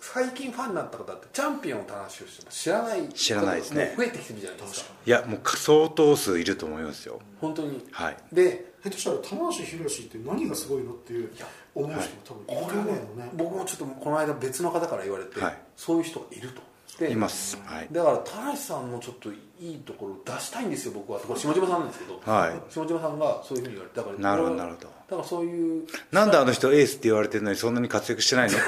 [0.00, 3.94] 最近ファンになった方ってチャンピオンの棚橋を知らない知らないですね。
[3.96, 4.90] 増えてきてるじゃないですか。
[5.04, 7.20] いやもう相当数いると思いますよ。
[7.40, 7.84] 本当に。
[7.90, 8.16] はい。
[8.32, 11.30] で下手したら棚橋宏って何がすごいのっていう
[11.74, 12.60] 思う人も多分い。
[12.60, 15.58] ると思うのね、僕もちょっとこの間別の方から言われて、はい。
[15.76, 16.62] そういう人がいると。
[16.98, 17.58] でいます。
[17.64, 17.88] はい。
[17.90, 21.18] だから田無さんのちょっといいところを出したいんですよ僕は。
[21.20, 22.72] これ下島さんなんですけど、はい。
[22.72, 24.88] 下島さんがそういうふうに言われてだからなるほどなるほど。
[25.10, 28.58] だからそういうなんであの人エースって言われてるのにそんなに活躍してないの？
[28.58, 28.60] っ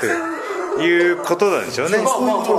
[0.77, 1.99] ていうことなんでしょうね。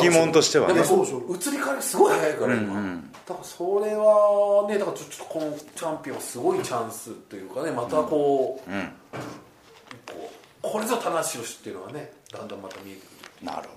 [0.02, 0.76] 疑問としてはね。
[0.76, 10.32] でもそう移り変わりすごい早いから今、だからそれはねだからちょっとこのチャンピオンはすごいチャンスというかねまたこう,、こ
[10.63, 13.04] うこれぞ田無宏っていうのがねだんだんまた見えてく
[13.41, 13.46] る。
[13.46, 13.70] なるほど。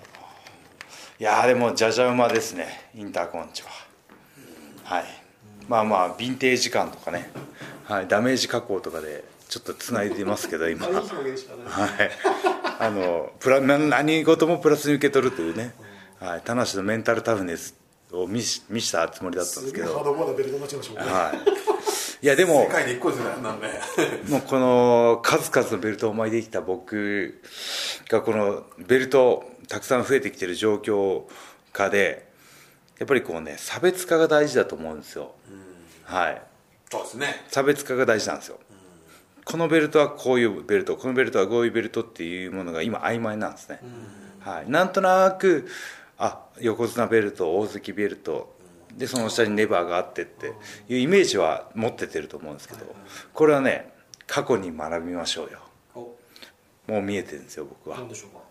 [1.21, 3.69] いやーでもじゃじゃ馬ですねインターコンチは
[4.85, 5.05] はい。
[5.69, 7.31] まあまあヴィンテージ感とかね、
[7.85, 10.87] はい、ダメージ加工とかでちょっとつないでますけど今。
[10.87, 11.01] はい。
[12.79, 15.75] あのプラな何事もプラスに受け取るというね、
[16.21, 17.75] はい、田無のメンタルタフネス
[18.13, 19.95] を見し見したつもりだったんですけど。
[19.97, 21.65] はい。
[22.25, 22.67] いやでも
[24.31, 27.39] もうこの数々のベルトをお前できた僕
[28.09, 31.25] がこのベルトたくさん増えてきてる状況
[31.75, 32.27] 下で
[32.99, 35.35] やっぱりこうね差別化が大事だと思うんですよ。
[36.05, 36.43] はい。
[36.91, 37.45] そうですね。
[37.49, 38.59] 差別化が大事なんですよ。
[39.45, 43.81] このベルトはこういうベルトこのベルトはこういうベルトっていうものが今曖昧なんですね。
[44.41, 44.71] はい。
[44.71, 45.67] なんとなく
[46.19, 48.55] あ横綱ベルト大関ベルト。
[48.97, 50.53] でその下にネバーがあってって
[50.89, 52.87] いうイメージは持っててると思うんですけど
[53.33, 53.93] これはね
[54.29, 55.59] 過去に学びましょうよ。
[55.97, 56.93] お。
[56.93, 57.97] もう見えてるんですよ僕は。
[57.99, 58.44] なんでしょうか？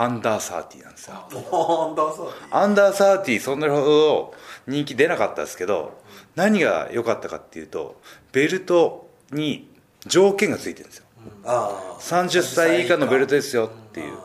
[0.00, 1.14] アンダーサーティなんですよ。
[1.14, 4.34] なんだそうアンダーサーティそんなほど
[4.68, 6.00] 人気出なかったですけど
[6.36, 9.68] 何が良かったかっていうとベルトに
[10.06, 11.04] 条件がついてるんですよ。
[11.44, 14.16] ああ30歳以下のベルトですよっていう。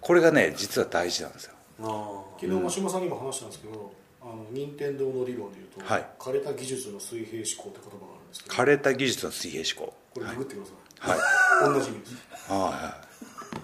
[0.00, 1.54] これがね実は大事なんですよ。
[1.82, 6.06] あ昨日真島さんにも話したんですけどあの任天堂の理論でいうと、はい。
[6.18, 10.74] 枯れた技術の水平思考って言葉があるんですけど枯れた技術の水平思考これググってください、
[11.10, 12.14] はい同じ意味です
[12.48, 13.07] は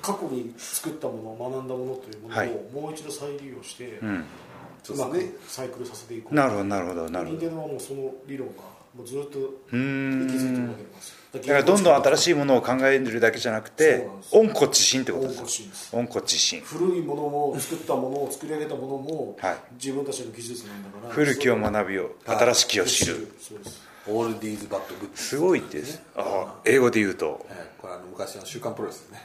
[0.03, 2.49] 過去に作ったもの学んだものというものを、はい。
[2.73, 6.35] もう一度再利用して、い、うん、うまくサイクルさせていこう。
[6.35, 7.39] なるほどなるほどなるほど。
[7.39, 8.55] 任天堂はもうその理論が
[8.97, 11.25] もうずっと息づいてるわけです。
[11.35, 15.41] だからどんどん新しいいものを考えるだけじゃなくて温故知新ってことです。
[15.41, 15.97] 温故知新です。
[15.97, 16.61] 温故知新。
[16.61, 19.57] 古いものも作ったものを作り上げたものも、はい。
[19.73, 23.35] 自分たちの技術なんだから古きを学びを新しきを知る。
[23.41, 27.27] そうですオールディーズバッドグッズすごいですあ英語で言うと。
[27.27, 27.39] はい。
[27.79, 29.23] これあの昔の「週刊プロレス」ですね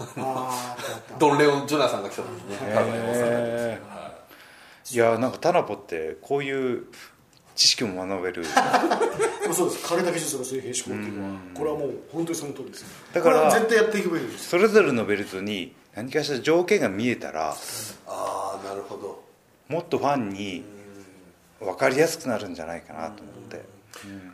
[1.18, 3.80] ドン・レオン・ジョナサンが来た時にね多分ねへ
[4.92, 6.86] いやなんかタナポってこういう
[7.54, 8.44] 知識も学べる。
[9.52, 9.86] そうです。
[9.86, 12.84] 枯れた技術の水平思考っていうのはこれはもう本当にその通りです。
[13.12, 17.54] だから絶対やっていけばいいですそれぞれのベルトに何かしら条件が見えたら
[18.06, 19.22] ああなるほど。
[19.68, 20.64] もっとファンに
[21.60, 23.62] 分かりやすくなるんじゃないかなと思って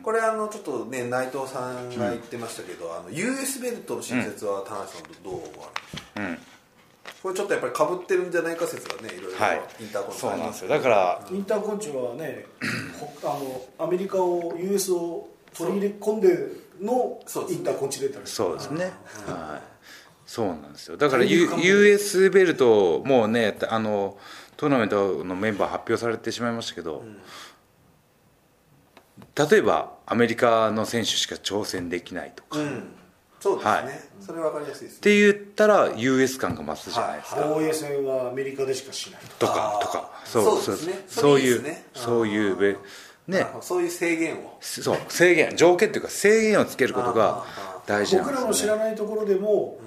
[0.03, 5.67] これあのちょっとね内藤さんが言ってましたけど、あの US ベルトの新設は田中さんとどう思われま
[5.99, 6.03] す？
[6.15, 6.37] うん。
[7.23, 9.61] これちょっとやっぱりかぶってるんじゃないか説がねいろいろはい。
[9.81, 10.19] インターコンチ。
[10.19, 10.67] そうなんですよ。
[10.69, 12.45] だからインターコンチはね
[12.99, 16.27] ほ あのアメリカを US を取り入れ込んで
[16.81, 18.91] のインターコンチネンタルそうですね。
[19.25, 19.61] はい。
[20.25, 20.97] そうなんですよ。
[20.97, 24.17] だから、U、US ベルトもうねあの
[24.57, 27.03] トーナメントのメンバー発表されてしまいましたけど、
[29.37, 32.83] 例えばアメリカの選手しか挑戦できないとか、っうん。
[33.39, 33.83] そうですね、はい。
[34.19, 35.01] それ分かりやすいですね。
[35.01, 37.19] て言ったら US 感が増すじゃない。
[37.19, 40.11] ですか、防衛戦はアメリカでしかしないととかとか。
[40.25, 41.05] そうですね。
[41.07, 42.75] そういうそういうべ
[43.27, 43.41] ね。
[43.41, 44.57] あそういう制限を。
[44.61, 44.97] そう。
[45.09, 47.45] 制限条件というか制限をつけることが
[47.85, 48.41] 大事なん僕ですよね。
[48.41, 49.79] らの知らないところでも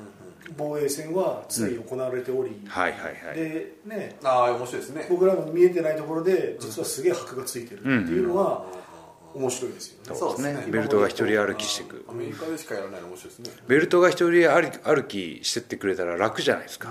[0.56, 3.36] 防衛戦は常に行われており、はいはいはい。
[3.36, 4.16] でね。
[4.22, 5.06] ああ面白いですね。
[5.10, 8.64] 僕らの見えてないところで実はすげえ箔がついてるっていうのは
[9.34, 10.48] 面白いですよね、そうですね。
[10.48, 10.72] そうですね。
[10.72, 12.04] ベルトが一人歩きしていく。
[12.08, 13.62] アメリカでしかやらないの面白いですね。
[13.68, 16.88] ベルトが一人歩き歩きしてってくれたら楽じゃないですか、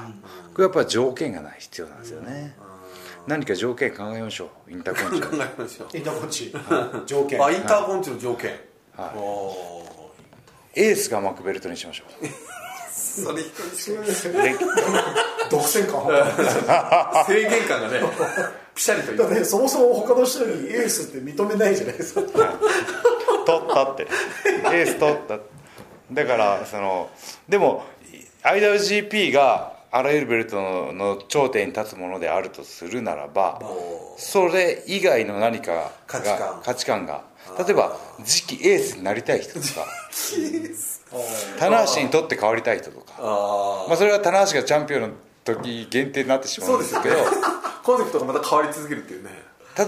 [0.54, 2.56] これやっぱ条件がない必要なんですよね、
[3.28, 4.71] 何か条件考えましょう。
[4.71, 5.97] インターコンチ考えましょう。
[5.97, 6.54] インターコンチ。
[7.06, 7.43] 条件。
[7.43, 8.52] あインターコンチの条件。
[8.95, 9.17] はい。
[9.17, 10.12] お
[10.75, 12.25] エースが巻くベルトにしましょう。
[12.25, 12.30] ー
[13.25, 14.41] それ一人しか。
[14.41, 14.56] で
[15.49, 16.05] 独占感
[17.25, 18.01] 制限感がね
[18.75, 22.21] ピシャリとだ言ってそもそも他の人にエースって認めないじゃないですか。
[22.21, 24.07] 取ったって。
[24.73, 25.39] エース取った。
[26.12, 27.09] だからその
[27.47, 27.83] でも
[28.43, 33.62] IWGP があらゆるベルトのの頂点に立つものであるとするならば
[34.17, 36.62] それ以外の何かが価値観。
[36.63, 37.23] 価値観が。
[37.57, 39.85] 例えば次期エースになりたい人とか。
[41.59, 43.13] 棚橋にとって変わりたい人とか。
[43.17, 45.09] あまあそれは棚橋がチャンピオンの
[45.43, 47.15] 時限定になってしまうんですけど。
[47.15, 49.32] あコンセプトがまた変わり続けるっていうね。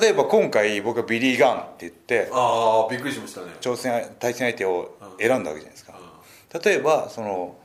[0.01, 3.47] 例えば今回僕はビリー・ガンって言ってああびっくりしましたね。
[3.61, 5.93] 挑戦対戦相手を選んだわけじゃないですか。
[6.63, 7.57] 例えばその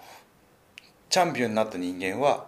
[1.08, 2.46] チャンピオンになった人間は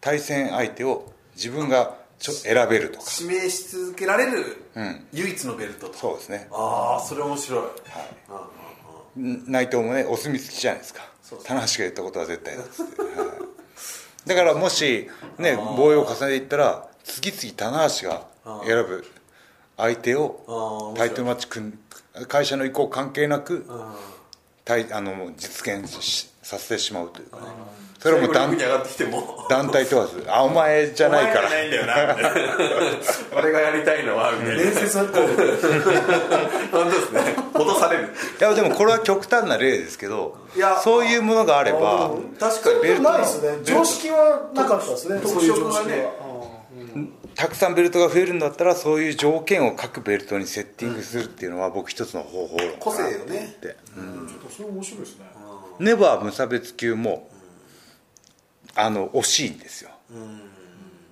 [0.00, 3.04] 対戦相手を自分がちょ選べるとか。
[3.20, 5.06] 指名し続けられるん。
[5.12, 5.94] 唯一のベルトと。
[5.94, 6.48] そうですね。
[6.52, 7.64] ああそれ面白
[9.16, 9.20] い。
[9.20, 11.00] ん内藤もねお墨付きじゃないですか。
[11.22, 13.10] そうそう棚橋が言ったことは絶対だっつって、はい
[14.28, 18.22] だからもしね防衛を重ねていったら次々棚橋が
[18.64, 19.04] 選ぶ
[19.76, 21.78] 相手をタイトルマッチ組ん
[22.28, 23.64] 会社の意向関係なく
[24.64, 27.42] 対あの実現しさせてしまうというかね。
[27.98, 29.46] それはもう団最後リングに上がってきても。
[29.50, 31.50] 団体問わずあお前じゃないから。
[33.36, 34.62] 俺がやりたいのはみたいな。
[34.62, 37.20] 伝説はこう本当ですね。
[37.52, 38.04] 落される。
[38.40, 42.80] いやでもこれは極端な例ですけどいやそういうものがあれば確かに。
[42.80, 43.58] ベルトないですね。
[43.62, 45.20] 常識はなかったですね。
[45.20, 45.84] 特そういう色がね。
[45.84, 46.58] 常識は
[47.34, 53.54] たくさんベルトが増えるんだったらそういう条件を各ベルトにセッティングするっていうのは僕一つの方法論個性をね。
[53.58, 54.26] ってうん。
[54.26, 55.26] ちょっとそれ面白いですね
[55.78, 57.28] ネバー無差別級も
[58.74, 59.90] あの惜しいんですよ。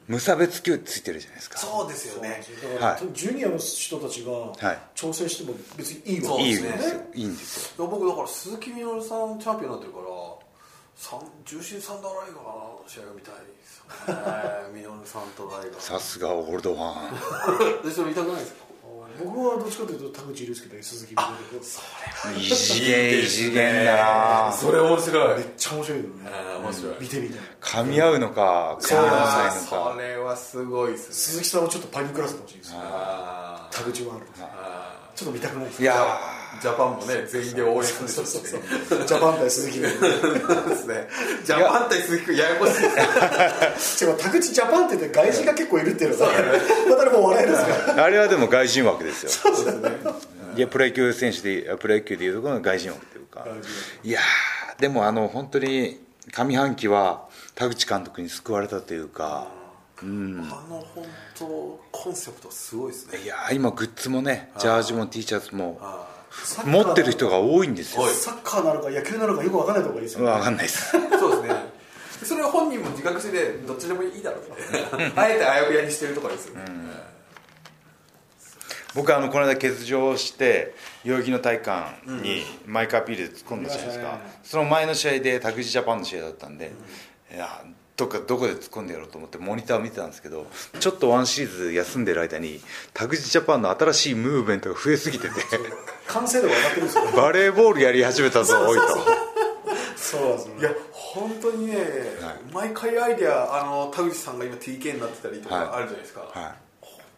[0.09, 1.59] 無差別級ついてるじゃないですか。
[1.59, 2.41] そうですよね。
[2.75, 4.79] だからはいジュニアの人たちがはい。
[4.95, 6.71] 挑戦しても別にいいわそういいんけですよ。
[6.71, 7.85] ねですよいいんですよ。
[7.87, 10.07] いや僕だから鈴木みのるさんチャンピオンになってるから
[11.45, 13.77] 重心サンダーライガーの試合が見たいです
[14.09, 14.15] よ
[14.73, 14.75] ね。
[14.75, 15.81] みのるさんとライガー。
[15.81, 17.83] さすがオールドファン。
[17.89, 18.66] でそれ見たくないですか？
[19.23, 24.53] 僕はどっちかというと田口竜介と鈴木みのる異次元異次元だな。
[24.53, 26.11] それ面白いめっちゃ面白いよね。
[26.27, 26.95] あー面白い。
[27.01, 27.39] 見てみたい。
[27.61, 31.15] 噛み合うのか噛み合わないのそかれはすごいですね。
[31.15, 35.95] 鈴木さんはちょっとパニックらせてほしいですねあ田口ワールドあちょっと見たくないですいや
[36.61, 38.57] ジャパンもね全員で応援するそうそうしそ
[38.97, 39.07] う。
[39.07, 40.07] ジャパン対鈴木みのるそ
[40.65, 41.09] うですね。
[41.45, 42.89] ジャパン対鈴木君ややこしいで
[43.79, 46.33] す 違う田口ジャパンって言って外人が結構いるっていうのが
[46.91, 47.93] またでも笑えるんですか？
[47.93, 49.53] ーあれはでも外人枠ですよ。
[50.57, 53.47] いやプロ野球選手でプロ野球でいうところの外人枠というか。
[54.03, 56.01] いやーでもあの本当に
[56.33, 59.49] 上半期は田口監督に救われたというか。
[59.99, 60.45] あの
[60.95, 61.07] 本
[61.39, 63.19] 当コンセプトすごいですね。
[63.25, 65.81] いやー今グッズもねジャージも T シャツも
[66.65, 68.07] 持ってる人が多いんですよ。
[68.07, 70.33] サッカーなのか野球なのかよく分からないとこがいいですよね。
[70.33, 70.97] 分かんないです。
[70.97, 71.55] ーそうです。
[71.55, 71.77] ね
[72.25, 76.65] それは本人も自覚してどっちでもいいだろうみたいなあえてあやふやにしてるところですよね、
[78.95, 80.75] 僕あのこの間欠場して
[81.05, 86.73] 代々木の体育館にマイクアピールで突っ込んだじゃないですか、見ましたねその前の試合で田口ジャパンの試合だったんで、
[87.33, 87.65] いや
[87.97, 90.47] どっかどこで突っ込んでやろうと思ってモニターを見てたんですけど
[90.79, 92.61] ちょっとワンシーズン休んでる間に
[92.93, 95.35] 田口ジャパンの新しいムーブメントが増えすぎてて
[96.09, 97.05] 完成度が上がってるんですよ。
[97.07, 98.87] ねバレーボールやり始めたぞおいと。
[99.97, 101.79] そうなんですよいや本当にね、
[102.53, 105.65] 毎回アイデアあの田口さんが今 TK になってたりとかはい。
[105.65, 106.55] あるじゃないですか、は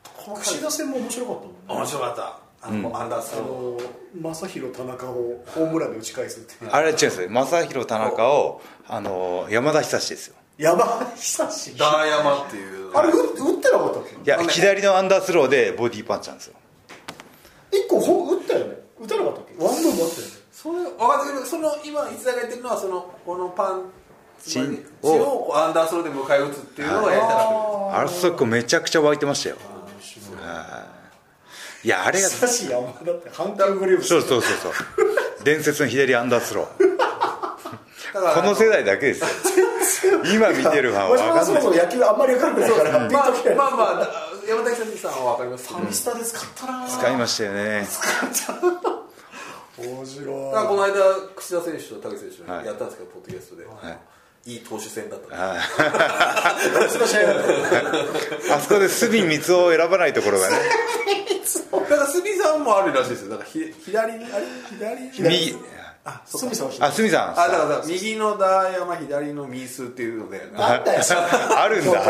[0.04, 0.44] 細かい。
[0.44, 1.40] 串田戦も面白かった。
[1.42, 2.38] もんね面白かった。
[2.60, 3.78] あの、アンダースあロ
[4.22, 6.70] の正弘田中をホームランで打ち返すっていう。
[6.70, 7.30] あれは違うんですよ。
[7.30, 10.84] 正弘田中をあの山田久志ですよ山
[11.16, 12.90] 久しーダーヤマっていう。
[12.94, 14.16] あれ打打ってなかったっけ？
[14.16, 16.54] いや左のアンダースローでボディーパンチなんですよ。
[17.72, 18.76] 一個ほ打ったよね？
[19.00, 19.64] 打たなかったっけ？
[19.64, 20.32] ワンドームあったよね。
[20.52, 23.82] それ分かったけどその今逸材が言ってるのはそのこのパン
[24.44, 24.58] チ
[25.02, 25.52] を。
[25.56, 27.36] アンダースローで迎え撃つっていうのをやりたかっ
[27.92, 27.98] た。
[28.00, 29.56] あれそこめちゃくちゃ湧いてましたよ。
[31.84, 31.88] い。
[31.88, 34.72] やあれが久し山田って阪急グレーブスそうそうそうそう。
[35.44, 36.88] 伝説の左アンダースロー。
[38.34, 39.26] この世代だけですよ
[40.32, 41.46] 今見てるファンは分かんない。
[41.46, 42.90] そもそも野球あんまり分かんないから。
[42.90, 43.10] まあまあ
[43.76, 44.08] まあ
[44.48, 47.86] 山田久志さんは分かりますファミスタで使ったな使いましたよね。
[49.78, 50.26] 面白い。
[50.46, 50.92] だからこの間
[51.36, 52.66] 櫛田選手と田口選手はい。
[52.66, 53.64] やったんですけど、ポッドキャストで、
[54.46, 55.26] い、い投手戦だった。
[58.56, 60.56] あそこでスビン三つを選ばないところがね。
[61.72, 63.30] だから鷲見さんもあるらしいですよ。
[63.30, 64.44] だからひ左にあれ？
[65.12, 65.28] 左？
[65.28, 65.56] 右
[66.08, 67.40] あスミさんはあさん。
[67.40, 71.02] あだからさ右のダーヤマ左のミースっていうのであったよ
[71.56, 72.02] あるんだ。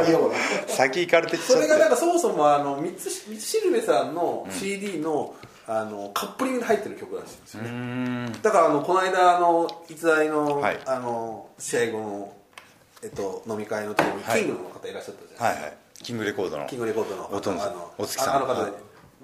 [0.69, 5.35] 先行かれてそれがなんかそもそもあの三つ三つしるべさんの CD の,、
[5.67, 8.33] あのカップリングに入ってる曲らしいんですよね。
[8.43, 10.79] だからあのこの間あの逸材の,、はい。
[10.87, 12.33] あの試合後の、
[13.03, 14.43] えっと、飲み会の時にはい。
[14.43, 15.73] キングの方いらっしゃったじゃないですか、はいはい。
[16.03, 16.67] キングレコードの。
[16.67, 17.61] キングレコードのおとん。
[17.61, 18.35] あのお月さん。
[18.35, 18.79] ああの方はいで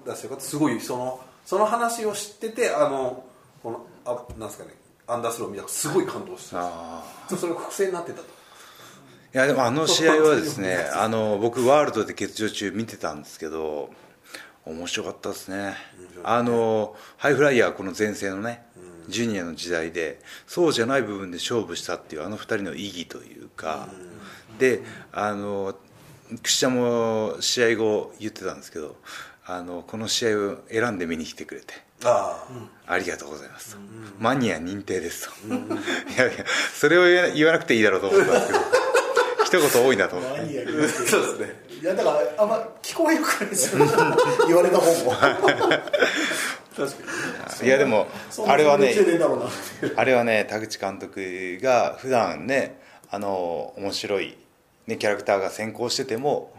[0.05, 3.23] 出してる方すごいそのその話を知っててあの
[3.63, 4.71] このあなんですかね。
[5.07, 6.55] アンダースロー見たらすごい感動して。
[6.57, 8.23] あそれが複製になってたと。
[8.23, 13.89] いやでもあの試合はですねあの僕ワールドで欠場中見てたんですけど
[14.65, 15.75] 面白かったですね。
[16.23, 18.63] あのハイフライヤーこの前世のね
[19.09, 23.89] ジュニアの時代でそうじゃない部分で勝負したっていうあの二人の意義というか
[24.57, 24.81] で
[25.11, 25.75] あの
[26.41, 28.95] 櫛田も試合後言ってたんですけど
[29.45, 31.73] あのこの試合を選んで見に来てくれて
[32.03, 32.45] あ
[32.87, 32.97] あ。
[32.97, 33.75] りがとうございます。
[33.75, 33.81] と、
[34.19, 38.59] マニア認定ですと、 いやいやそれを言わ言わなくていいだろうと思ったんですけど。
[39.45, 40.37] 一言多いなと思って。
[40.39, 41.65] 何やあそうですね。
[41.81, 43.85] いやだからあんま聞こえよくないですよ。
[44.47, 45.11] 言われた方も。
[45.11, 46.97] 確か
[47.61, 48.07] にいやでも
[48.47, 48.93] あれはね
[49.95, 54.35] あれはね田口監督が普段ねあの面白い、
[54.87, 56.53] ね、キャラクターが先行してても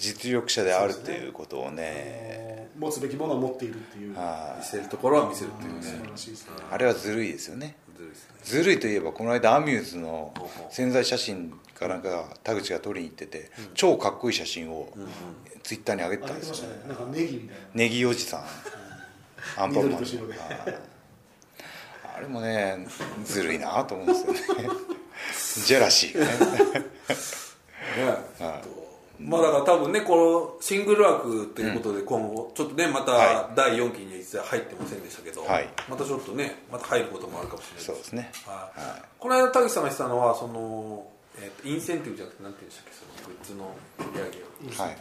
[0.00, 5.82] 実力者であるということをね持つべきものは持っているっていうあ見せるところは見せるっていうね。
[5.82, 6.52] 素晴らしいですね。
[6.70, 7.76] あれはずるいですよね。
[8.42, 10.32] ずるいといえばこの間アミューズの
[10.70, 14.90] 宣材写真かなんかが田口が撮りに行ってて、超かっこいい写真を
[15.62, 16.68] ツイッターに上げてあたんですよ。
[16.68, 16.88] ねげてましたね。
[16.88, 17.54] なんかネギみたいな。
[17.74, 18.44] ネギおじさん。
[19.62, 20.02] アンパンマン。
[22.16, 22.86] あれもね
[23.24, 24.64] ずるいなと思うんですよね。
[25.66, 26.32] ジェラシーがね
[29.20, 30.16] まあだから多分ねこ
[30.56, 35.68] のシングル枠ということで今後ちょっとねまはた第4期には実は入ってませんでしたけど、はい。
[35.88, 38.32] またちょっとねまた入ることもあるかもしれないそうですね。
[38.46, 39.02] はい。
[39.18, 41.06] この間田口さんが言ってたのはその、
[41.38, 44.86] えーとインセンティブじゃなくてなんて言うんでしたっけそのグッズの売り上げを。
[44.86, 44.98] はい。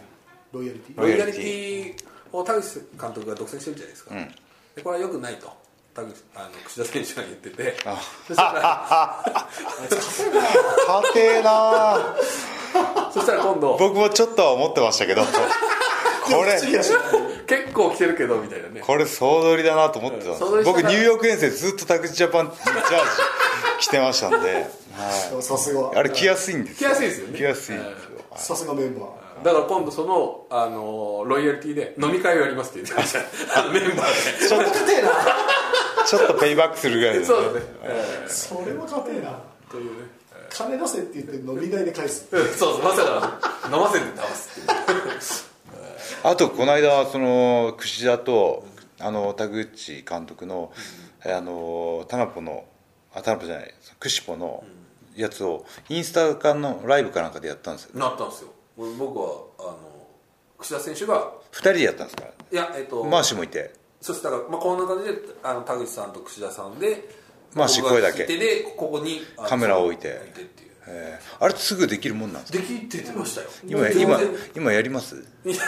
[0.52, 1.02] ロイヤリティ。
[1.02, 1.96] ロイヤリティ。
[2.32, 4.28] を田口監督が独占してるじゃないですか、うん。
[4.76, 5.52] でこれはよくないと。
[5.94, 7.78] 田口あの櫛田選手が言ってて。
[7.86, 7.98] あ
[8.28, 9.24] そしたら
[10.88, 12.16] 勝てえな
[13.12, 13.78] そしたら今度。
[13.78, 15.24] 僕もちょっとは思ってましたけど。
[16.30, 16.60] これ。
[16.62, 18.82] 結構来てるけどみたいなね。
[18.82, 20.32] これ総取りだなと思ってた
[20.64, 22.80] 僕ニューヨーク遠征ずっと田口ジャパンジャー
[23.80, 24.68] ジ着てましたんで、
[25.36, 25.82] はさすが。
[25.82, 26.90] い、あれ着やすいんですよ。
[26.90, 27.38] 着やすいですよね。
[27.38, 27.92] 着やすいんですよ、
[28.36, 29.44] さすがメンバー。
[29.44, 33.20] だから今度その、あのロイヤリティで飲み会をやりますって言ってました。
[33.72, 35.10] メンバーそれも硬えな。
[36.06, 39.30] ちょっとペイバックするぐらいででそうですね、えそれも硬えな。
[39.30, 40.19] ーというね
[40.50, 42.28] 金出せって言って飲み代で返す。
[42.32, 45.50] うんそうそうまさか飲ませて倒すっていう
[46.24, 48.66] あとこの間その櫛田と
[49.00, 50.74] あの田口監督の、
[51.26, 52.66] あのタナポの
[53.14, 54.64] あタナポじゃないクシポの
[55.16, 57.92] やつをインスタかのライブかなんかでやったんですよ。
[58.00, 58.50] なったんですよ。
[58.78, 59.26] 俺僕は
[59.60, 59.78] あの
[60.58, 63.74] 櫛田選手が2人でやったんですかいやえっとマーシーもいて。
[64.02, 67.10] そしたら、まあ、こんな感じであの田口さんと櫛田さんで
[67.56, 68.26] マーシー声だけ。
[68.26, 70.18] でここにカメラを置いて。
[70.18, 70.70] 置いてっていう。
[70.88, 71.44] えー。
[71.44, 72.60] あれすぐできるもんなんですか？
[72.60, 73.48] できっててましたよ。
[73.68, 74.20] 今今
[74.56, 75.26] 今やります？
[75.44, 75.60] 今ち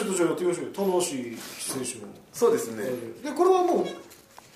[0.00, 0.70] ょっとじゃあやってみましょうよ。
[0.72, 1.36] 棚橋選
[1.84, 2.84] 手のそうですね。
[3.22, 3.86] でこれはもう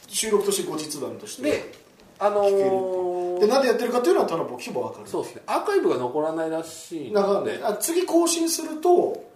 [0.08, 1.42] 収録として後日談として。
[1.42, 1.84] で
[2.18, 5.08] あのーでなんでやってるかっていうのは田中聞けば分かる。
[5.08, 5.42] そうですね。
[5.46, 9.32] アーカイブが残らないらしいなんかのであ次更新すると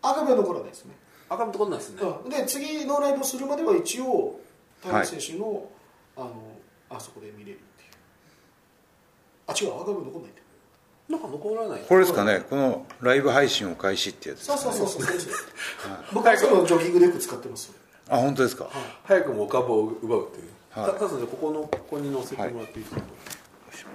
[0.00, 0.94] アーカイブは残らないですね。
[1.28, 2.02] アーカイブ残らないですね。
[2.24, 2.30] うん。
[2.30, 4.38] で次のライブをするまでは一応
[4.82, 5.68] 田中選手の,、
[6.16, 6.32] あの
[6.90, 7.90] あそこで見れるっていう。
[9.46, 10.44] あ違うアーカイブ残んないんだよ
[11.08, 11.80] なんか残らない。
[11.88, 12.44] これですかね。
[12.50, 15.32] このライブ配信を開始ってやつそうそうそうそうそう。
[16.12, 17.72] 僕はそのジョギングでよく使ってます。
[18.10, 18.70] あ本当ですか？
[19.04, 20.50] 早くもお株を奪うっていう。
[20.70, 20.92] はい。
[20.92, 23.00] たただここのここに載せてもらっていいですか？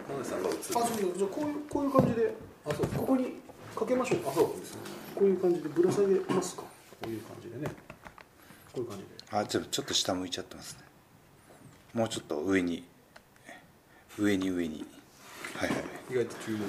[0.08, 0.58] 田中さんが映る。
[0.60, 1.18] あそうそう。
[1.18, 2.34] じゃあこういうこういう感じで。
[2.66, 3.42] あそうここに
[3.76, 4.20] かけましょう。
[4.20, 4.82] かあそうですね。
[5.14, 6.64] こういう感じでぶら下げますか？
[6.64, 6.68] こ
[7.06, 7.72] ういう感じでね。
[8.74, 10.82] こういう感じであちょちょっと下向いちゃってますね。
[11.96, 12.84] もうちょっと上に。
[14.20, 14.86] 上に上に。
[15.56, 15.80] はいはい。
[16.12, 16.60] 意外と重要。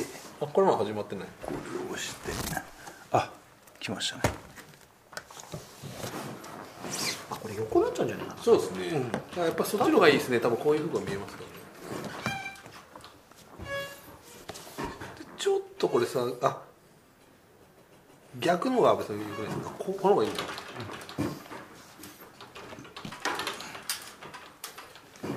[0.00, 0.06] で
[0.40, 1.28] あこれも始まってない。
[1.44, 2.32] これを押して。
[3.12, 3.30] あ
[3.78, 4.22] 来ましたね。
[7.30, 8.42] あこれ横になっちゃうんじゃないかな。
[8.42, 9.00] そうですね、
[9.36, 10.40] あやっぱそっちの方がいいですね。
[10.40, 11.48] 多分こういうふうが見えますから。
[14.84, 14.90] ね
[15.20, 16.60] でちょっとこれさあ
[18.40, 19.70] 逆の方が別に良くないですか。
[19.78, 20.42] ここの方がいいんだ。
[20.42, 20.48] こ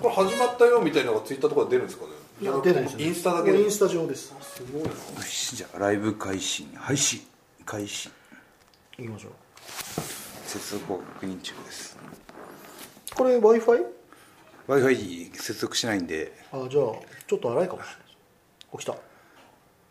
[0.09, 2.11] れ始まったよみたいなのがツイッターとかで出るんですかね？
[2.41, 4.33] いや出ないですよインスタだけでインスタ上です。
[4.41, 7.21] すごいなよしじゃあライブ開始配信
[7.65, 8.09] 開始。
[8.97, 9.31] いきましょう。
[10.45, 11.97] 接続を確認中です。
[13.15, 13.79] これ w i f i
[14.67, 16.31] w i f i 接続しないんで。
[16.51, 16.83] あじゃあ
[17.27, 18.77] ちょっと荒いかもしれないです。
[18.77, 18.95] 起きた。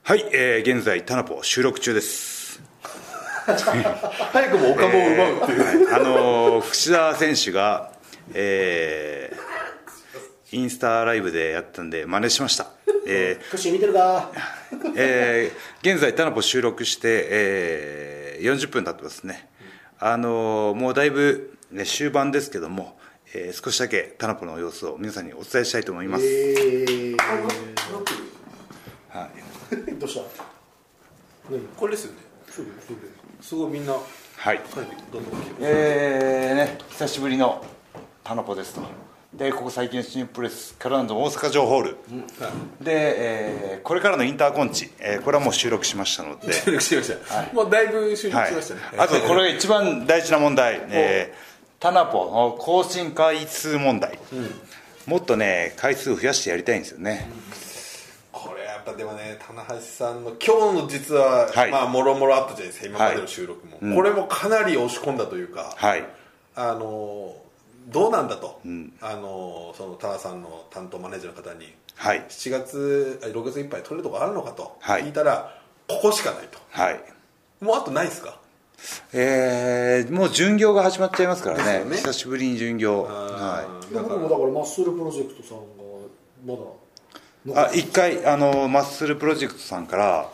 [0.04, 2.62] はい、えー現在タナポ収録中です。
[3.46, 7.92] 早くもお株を奪うっていう、あのー櫛田選手が、
[8.34, 9.37] えー
[10.52, 12.68] インスタライブでやったんで真似しました、
[13.06, 14.30] えクッシー見てるか。
[14.72, 19.48] ー えー現在タナポ収録して、えー40分経ってますね。
[19.98, 22.98] あのーもうだいぶ、ね、終盤ですけども、
[23.34, 27.16] えー少しだけタナポの様子を皆さんにお伝えしたいと思います、えー、
[29.10, 29.28] は
[29.76, 30.44] い、 どうした？
[31.50, 32.18] 何これですよね。
[33.40, 33.54] す。
[33.54, 33.94] ごいみんな。
[34.36, 34.60] はい。
[35.12, 37.64] どんどん来てますえーね、久しぶりの
[38.24, 38.82] タナポですと
[39.38, 41.96] でここ最近の新プレスからの大阪城ホール、
[42.80, 54.18] で、えーこれからのインターコンチ、えーこれはもう収録しましたので、収録しました、もうだいぶ収録しましたね、はい、あとこれが一番大事な問題、 えータナポの更新回数問題、
[55.06, 57.30] もっとね回数を増やしてやりたいんですよね、
[58.32, 61.70] これやっぱでもね棚橋さんの今日の実は、はい。
[61.70, 62.86] まあもろもろあったじゃないですか。
[62.86, 66.04] 今までの収録も、これもかなり押し込んだというか、はい。
[66.56, 67.36] あの
[67.88, 68.60] どうなんだと、
[69.00, 72.24] あのその棚さんの担当マネージャーの方にはい。
[72.28, 75.04] 7月あ6月いっぱい取れるとこあるのかとはい。
[75.04, 76.58] 聞いたら、ここしかないと。
[76.70, 77.00] はい。
[77.60, 78.38] もうあとないですか？
[79.12, 81.84] えーもう巡業が始まっちゃいますからね。
[81.84, 81.96] ね。
[81.96, 83.02] 久しぶりに巡業。
[83.04, 85.64] はで僕もだからマッスルプロジェクトさんが
[86.46, 87.62] まだ。
[87.62, 90.30] いあ一回あのマッスルプロジェクトさんから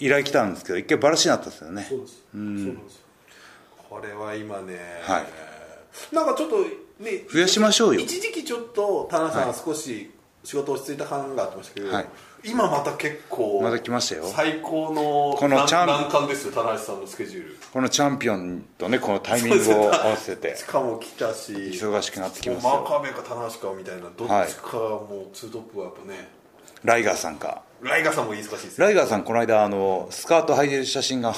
[0.00, 1.86] 依頼来たんですけど一回バラシになったんですよね。
[1.88, 2.12] そうです。
[2.14, 3.02] そうなんですよ。
[3.88, 5.24] これは今ね、はい
[6.12, 6.56] なんかちょっと
[7.02, 8.00] ね増やしましょうよ。
[8.00, 10.10] 一時期ちょっと田中さんが少し
[10.42, 12.06] 仕事落ち着いた感があってましたけど、はい。
[12.44, 14.24] 今また結構また来ましたよ。
[14.26, 17.56] 最高のこのチャン難関ですよ田中さんのスケジュール。
[17.72, 20.56] このチャンピオンとねこのタイミングを合わせて。
[20.58, 22.70] しかも来たし忙しくなってきますよ。
[22.70, 26.28] マーカーメか田中かみたいなどっちかもうツートップはやっぱね、
[26.84, 27.62] ライガーさんか。
[27.84, 31.34] ライガーさんも忙しいですライガーさんこの間あのスカート履いてる写真が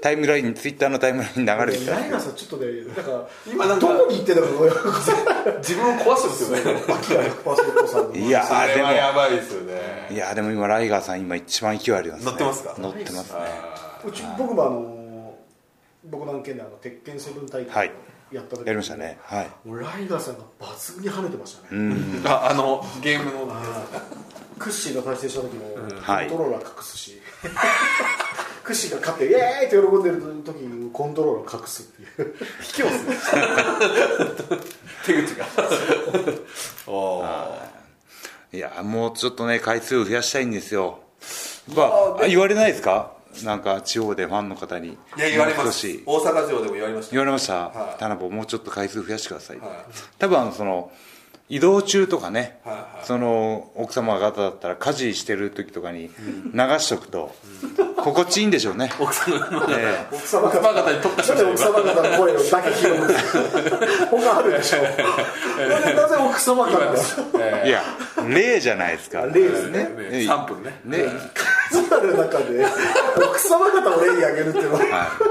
[0.00, 1.92] タイムラインツイッターのタイムラインに流れてた。
[1.92, 5.00] ライガーさんちょっとねなんか今なんかどこに行ってたかがよくわか
[5.58, 6.82] 自分を壊してますよね。
[6.88, 8.16] アキラ100%さんの。
[8.16, 10.08] いやでもやばいですよね。
[10.10, 12.30] いやでも今ライガーさん今一番勢いありますね。
[12.30, 12.74] 乗ってますか？
[12.78, 13.40] 乗ってますね。
[14.04, 15.34] うち僕もあの
[16.04, 17.90] 僕の案件であの鉄拳セブン大は会い。
[18.30, 19.18] やった時にやりましたね。
[19.22, 19.50] はい。
[19.66, 23.56] もうライガーさんが抜群に跳ねてましたね、ああのゲームの
[24.58, 26.28] クッシーが対戦した時もコンはい。
[26.28, 27.22] トローラー隠すし、
[28.68, 32.36] クッシーが勝ってイエーイって喜んでる時にコントローラー隠すっていう。
[32.60, 33.42] 卑怯ですね。
[35.06, 35.46] 手口が。
[36.86, 37.68] おー。
[38.52, 40.98] いやもうちょっとね回数を増やしたいんですよ。
[41.68, 43.12] やっぱあ言われないですか？
[43.42, 44.88] なんか地方でファンの方に。
[44.88, 45.86] いや言われます。
[46.04, 47.12] 大阪城でも言われました。
[47.12, 48.30] 言われました、はい。
[48.30, 49.68] もうちょっと回数増やしてください、はい。
[50.18, 50.92] 多分あのその
[51.48, 53.06] 移動中とかね、はいはい。
[53.06, 56.10] その奥様方だったら家事してる時とかに
[56.52, 57.34] 流しとくと、
[58.02, 60.06] 心地いいんでしょうね、奥さんのえ。
[60.12, 62.94] 奥様奥様方に特化しなんでました奥様方の声をだけ拾う
[64.10, 66.94] 他あるでしょなぜ奥様方が？
[67.64, 67.82] えいや
[68.28, 69.22] 例じゃないですか。
[69.22, 69.84] 例ですね。
[69.84, 69.88] ね
[70.26, 70.80] 3分ね。
[70.84, 71.04] ね、
[71.70, 72.66] 数ある中で
[73.16, 74.80] 奥様方を例に挙げるっていうのは。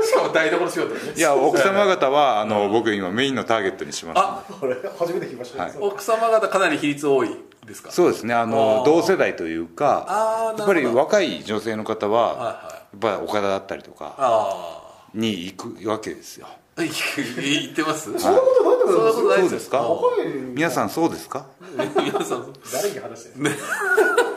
[0.03, 1.13] しかも台所仕事ね。
[1.15, 4.19] いや奥様方はあの僕今メインのターゲットにします。
[4.19, 7.29] あこれ初めて聞きましたね、奥様方かなり比率多い
[7.67, 7.91] ですか？
[7.91, 8.33] そうですね。
[8.33, 12.45] あの同世代というかやっぱり若い女性の方は、はいはい。
[12.53, 14.81] やっぱり岡田だったりとかあ
[15.13, 16.47] に行くわけですよ。
[16.77, 18.17] あ言ってます？
[18.19, 19.83] そんなことないとそんなことないそうですか？
[20.53, 21.45] 皆さんそうですか？
[21.75, 22.53] 皆さん。
[22.71, 23.51] 誰に話してる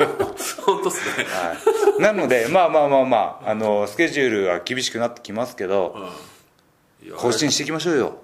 [0.64, 1.26] 本当っすね。
[1.28, 1.54] は
[1.98, 5.94] い、なのでまあまあまあまああのスケジュールは厳しくなってきますけど、
[7.04, 8.14] いや更新していきましょうよ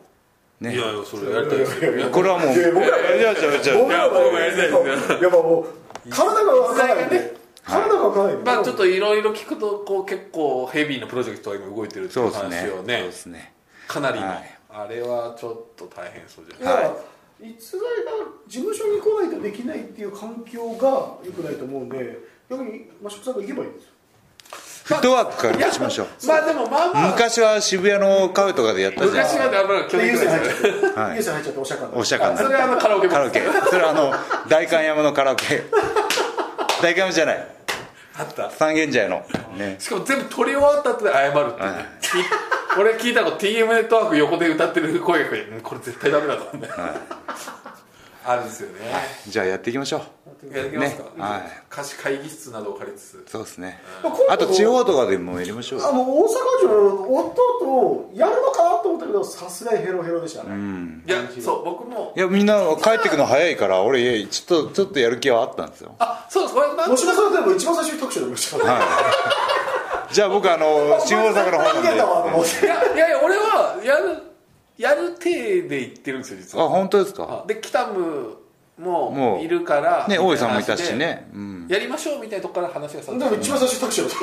[0.60, 0.74] ね。
[0.74, 2.10] いやいやそれやりたいですよ。
[2.10, 2.54] これはもう。
[2.54, 3.78] いや僕らいやじゃあじゃあ。
[3.78, 5.66] 僕ら僕もやりたいですやっぱも
[6.06, 7.36] う体が分からないんで。
[7.64, 12.60] 体が分からないまあちょっといろいろ聞くとこう結構ヘビーなプロジェクトが今動いてるっていううそですね。
[12.60, 13.52] そう話をねですね。
[13.88, 14.56] かなりの、はい。
[14.70, 16.96] あれはちょっと大変そうじゃないいや
[17.40, 17.86] 逸材が
[18.46, 23.90] 事務所に来ないとできないっていう環境が良くないと思うんで逆に益子さんが行けばいいんですよ
[24.86, 26.26] フットワークからしましょう。
[26.28, 27.10] まあでもまあまあ。
[27.10, 33.40] 昔は渋谷のカフェとかでやったじゃないですか昔はねあんまり去で優年ぐらいですよね先入っちゃっておお釈迦にそれはあのカラオケカラオケ。
[33.68, 34.12] それはあの
[34.48, 35.64] 代官山のカラオケ。
[36.80, 37.48] 代官山じゃない。
[38.18, 38.48] あった。
[38.50, 39.26] 三軒茶屋の。
[39.58, 39.74] ね。
[39.80, 41.86] しかも全部撮り終わった後で謝るっていうね、はい。
[42.00, 46.68] き俺聞いたの TM ネットワーク横で歌ってる声がうんこれ絶対ダメだとね、
[48.26, 48.74] あるんですよね、
[49.28, 50.00] じゃあやっていきましょう。
[50.52, 51.10] やってきますか、ね。
[51.16, 51.42] はい。
[51.70, 53.24] 貸し会議室などを借りつつ。
[53.26, 53.80] そうですね。
[54.02, 56.28] まああと地方とかでもやりましょうあの大阪
[56.60, 56.70] 城
[57.04, 62.12] 終わった後やるのかなと思ったけどさすがにヘロヘロでしたね、いやそう僕も。
[62.16, 65.94] いやみんな帰ってくの早いから俺いやちょっとちょっとやる気はあったんですよ。
[65.98, 68.82] あそうですこれなんもしもさんでも一番最初に特集で見ましたから、
[70.12, 72.66] じゃあ僕あの 新大阪の方逃げたわと思って。
[72.66, 74.22] いやいやいや俺はやる
[74.78, 77.42] やる体で言ってるんですよ実あは本当ですか？
[77.44, 78.36] あで北ム
[78.78, 79.12] もう。
[79.12, 81.28] もいるからね大井さんもいたしね。
[81.34, 81.66] うん。
[81.68, 84.16] やりましょうみたいなとこから話がさでも一番最初に特集だった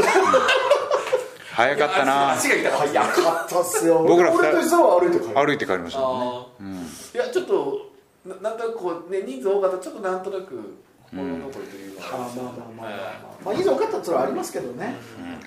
[1.54, 2.32] 早かったな。
[2.34, 2.88] 足が痛かった。
[2.88, 4.04] 早かったっすよ。
[4.08, 5.36] 僕ら二人俺と伊沢は歩いて帰る。
[5.36, 7.92] 歩いて帰りましたもんいやちょっと
[8.26, 10.78] ななんとなくこうね人数多かったらちょっとなんとなく
[11.12, 13.46] 物残りというか、あまあまあまあまあまあ。
[13.46, 14.96] まあいいぞ分かったってのはありますけどね、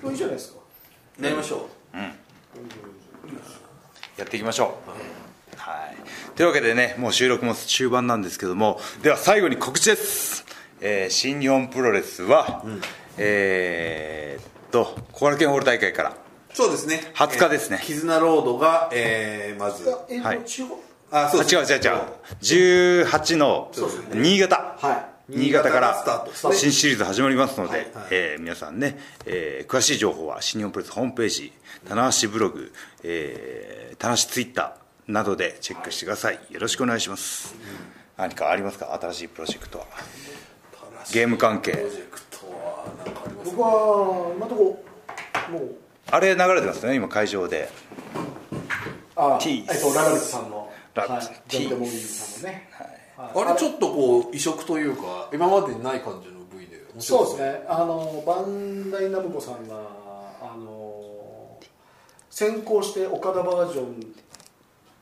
[0.03, 0.59] いいじゃないですか？
[1.21, 1.67] やりましょ
[4.17, 4.77] やっていきましょ
[5.55, 5.59] う。
[5.59, 5.95] はい。
[6.35, 10.45] というわけでねもう収録も終盤なんですけどもでは最後に告知です、
[10.81, 12.63] えー新日本プロレスは、
[13.17, 16.09] えーっと小原県ホール大会から。
[16.11, 16.13] う
[16.53, 17.01] そうですね。
[17.15, 17.77] 20日ですね。
[17.81, 19.87] えー絆ロードが、えーまず。
[20.09, 20.39] えっ、はい。
[21.09, 22.01] あそうですあ違う違う違う。
[22.41, 24.75] 18のそうです新潟。
[24.79, 24.93] は
[25.29, 25.37] い。
[25.37, 26.49] 新潟かスタート。
[26.49, 27.87] ら新シリーズ始まりますので、はい。
[28.11, 31.53] えー皆さんね、えー詳しい情報は新日本プロレスホームページ
[31.87, 32.71] 棚橋ブログ、
[33.03, 36.39] えー、棚橋ツイッターなどでチェックしてください。
[36.49, 37.55] よろしくお願いします、
[38.17, 38.97] 何かありますか？
[39.01, 39.85] 新しいプロジェクトは。
[41.13, 41.71] ゲーム関係。
[41.71, 44.83] プロジェクトはなんかあります僕は今のとこ
[45.51, 45.75] もう
[46.11, 47.69] あれ流れてますよね今会場で。
[49.15, 50.69] あ T えっとラガリスさんの。
[50.93, 51.21] ラはい。
[51.47, 53.47] T ジョン・デモリーさんのね、はい。
[53.49, 57.37] あれちょっとこう異色というか今までにない感じの V で面白そう。
[57.37, 57.65] ですね。
[57.69, 60.06] あのバンダイナムコさんがあの
[62.37, 64.13] 先行して岡田バージョン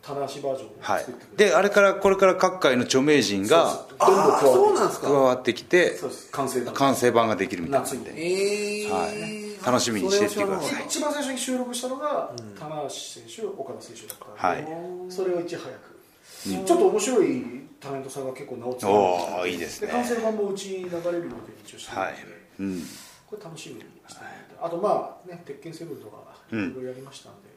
[0.01, 1.03] 棚橋バージョンをはい。
[1.03, 5.07] 作ってくであれからこれから各界の著名人がどんどん加わってあそうなんですか。
[5.07, 6.31] 加わってきてそうです。
[6.31, 6.73] 完成版。
[6.73, 8.13] 完成版ができるみたいなんで。
[8.15, 9.65] えーはい。
[9.65, 10.85] 楽しみにしていってください。
[10.85, 15.11] 一番最初に収録したのが、棚橋選手岡田選手だったんで、はい。
[15.11, 17.43] それをいち早く、ちょっと面白い
[17.81, 19.89] タレントさんが結構名を連ねておーいいですね。
[19.91, 21.31] 完成版もうちに流れる予定に
[21.65, 22.15] 一応してるので、はい。
[22.59, 22.81] うん。
[23.27, 26.17] これ楽しみにしてもらってあとまあね鉄拳セブンとか
[26.51, 26.73] いうん。
[26.75, 27.49] ろいろやりましたんで,、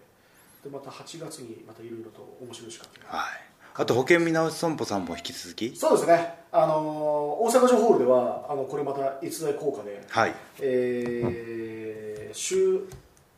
[0.64, 3.18] でまた8月にまたいろいろと面白い仕掛けが。
[3.18, 3.30] はい。
[3.74, 5.76] あと保険見直し損保さんも引き続き？
[5.76, 10.34] そうですね、あのー大阪城ホールではあのこれまた逸材効果で、はい。
[10.60, 12.80] えー、集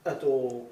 [0.04, 0.69] あと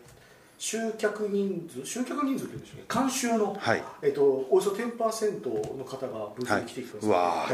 [0.58, 2.84] 集客人数集客人数っていうんでしょうね。
[2.92, 3.82] 監修の、はい。
[4.02, 7.52] えっとおよそ10%の方がブースに来てくだはい。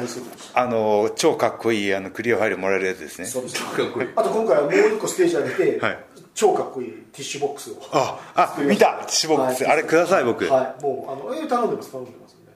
[0.54, 3.26] あの超かっこいいあのクリアファイルもらえるやつですね。
[3.26, 3.62] そうです。
[3.62, 5.98] かっこいいあと今回はもう一個ステージ上げて、はい。
[6.34, 8.94] 超かっこいいティッシュボックスをああ見た！
[8.94, 9.72] ティッシュボックス、はい。
[9.74, 10.44] あれください僕。
[10.46, 12.52] はい、はいもうあのえー頼んでます頼んでますんで。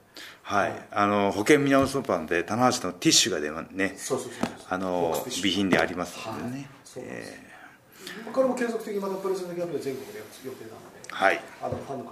[0.91, 3.93] あの保険見直し損保なんで棚橋のティッシュが出まね。
[3.97, 6.67] そうそうそうあの備品でありますのでね、はい。
[6.83, 7.49] そうです
[8.33, 11.41] これも継続的にまたプレゼントキャンペーン全国でやる予定なのではい。
[11.61, 12.11] あのファンの方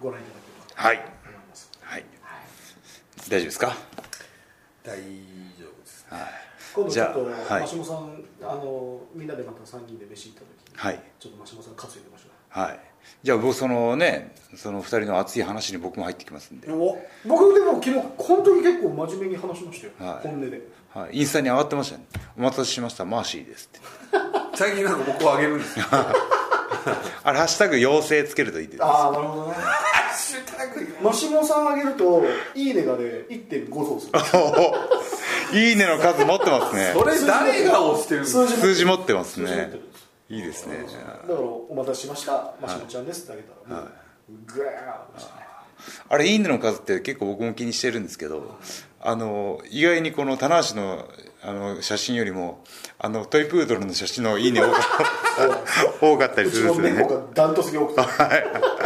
[0.00, 1.70] ご覧いただければはいと思います。
[1.80, 2.04] はい。
[3.28, 3.76] 大丈夫ですか？
[4.82, 6.06] 大丈夫です
[6.74, 7.60] 今度ちょっと、はい。
[7.62, 11.00] マシモさんあのみんなでまた3人で飯行った時に、はい。
[11.20, 12.28] ちょっとマシモさん担いでみましょ
[12.60, 12.80] はい
[13.22, 20.22] じゃあ僕そのねその2人の熱い話に僕も入ってきますんで、僕でも昨日本当に結構真面目に話しましたよ、はい。
[20.28, 20.60] 本音で。
[20.94, 22.04] はい、インスタに上がってましたね。
[22.38, 23.04] お待たせしました。
[23.04, 23.86] マーシーですって。
[24.56, 25.84] 最近なんか僕をあげるんですよ。
[25.90, 28.84] あれハッシュタグ妖精つけるといいです。
[28.84, 29.54] ああなるほどね。
[31.02, 32.22] マシモさんあげると
[32.54, 34.10] いいねがね1.5増す
[35.52, 35.58] る。
[35.60, 36.92] いいねの数持ってますね。
[36.94, 38.48] それ誰が押してるんですか？
[38.48, 39.72] 数字持ってますね
[40.34, 40.78] いいですね。
[40.78, 42.54] だからお待たせしました。
[42.60, 43.92] マシモちゃんですってあげたらもう
[44.46, 44.72] グワー
[45.10, 45.44] ッとしたね
[46.08, 48.58] あれいいねの数って結構僕も気にしてるんですけど
[49.00, 51.06] あの意外にこの棚橋の
[51.42, 52.64] あの写真よりも
[52.98, 54.80] あのトイプードルの写真のいいね多か
[56.00, 58.00] 多かったりうちのするんですよ猫ねがダントツに多くて。
[58.00, 58.06] マ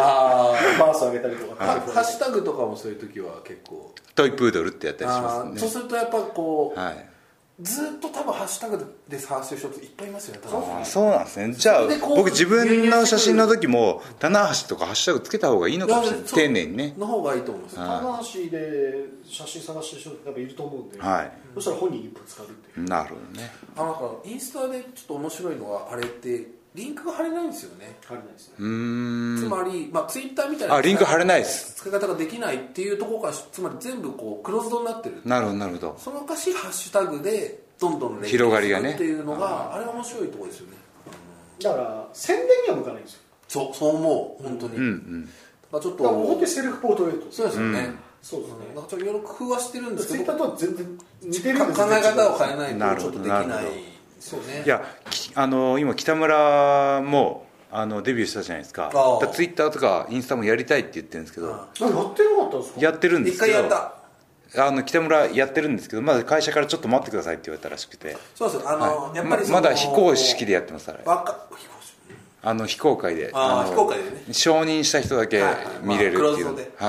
[0.01, 1.57] あースあげたりとか。
[1.61, 3.95] あハッシュタグとかもそういう時は結構。
[4.17, 5.61] トイプードルってやったりしますね。
[5.61, 7.09] そうするとやっぱこう、はい
[7.61, 10.81] ずっと多分ハッシュタグで探してる人っていっぱいいますよね多分。
[10.81, 11.53] あそうなんですね。
[11.55, 11.83] じゃあ
[12.17, 21.33] 僕自分の写真の時も棚橋とかハッシュタグつけた方がいいのかもしれない丁寧にねの方がいいと思います棚橋で写真探してる人やっぱいると思うんで、はい。
[21.55, 22.87] そしたら本人一歩使うっていう。
[22.87, 23.51] なるほどね。
[23.77, 27.97] あなんかインスタでちょっと面白いのはあれってリンクが貼れないんですよね。
[28.09, 28.55] あれないですね。
[28.57, 28.61] つ
[29.49, 31.75] まり、まあ、ツイッターみたいなあリンク貼れないです。
[31.77, 35.21] 使い方ができないっていうところからつまり全部こうクローズドになってる。
[35.25, 35.97] なるほどなるほど。
[35.99, 40.77] その昔ハッシュタグでどんどん連携広がりがねっていうのがあれが面白いところですよね。
[41.63, 43.21] だから宣伝には向かないんですよ。
[43.49, 44.43] そうそう思う。
[44.43, 45.25] 本当に、うんうん。
[45.25, 46.47] だからちょっと。
[46.47, 47.33] セルフポートレート。
[47.33, 47.99] そうですよね、うん。
[48.23, 48.57] そうですね。
[48.75, 54.63] なんかちょっといろいろ工夫はしてるんですツイけどッターとは全然似てる考んですえ方を変えないなるほどとちょっとできないなるほどですよね。
[54.65, 58.91] いやきあの今北村もあのデビューしたじゃないですか。
[59.33, 61.49] ツイッターとかインスタもやりたいって言ってるんですけど。
[61.49, 62.81] やってなかったんですか？
[62.81, 63.53] やってるんで一すけど。
[63.53, 63.95] 回やった。
[64.67, 69.17] あの北村やってるんですけどまだ会社からちょっと待ってくださいって言われたらしくて、そうですあの、はい。
[69.19, 71.05] やっぱりそのままだ非公式でやってますあれ。
[71.05, 71.95] わか非公式？
[72.43, 73.31] あの非公開で。
[73.35, 74.25] あ非公開でね。
[74.33, 75.45] 承認した人だけ
[75.83, 76.71] 見れるっていう、まあクローズドで。
[76.79, 76.89] は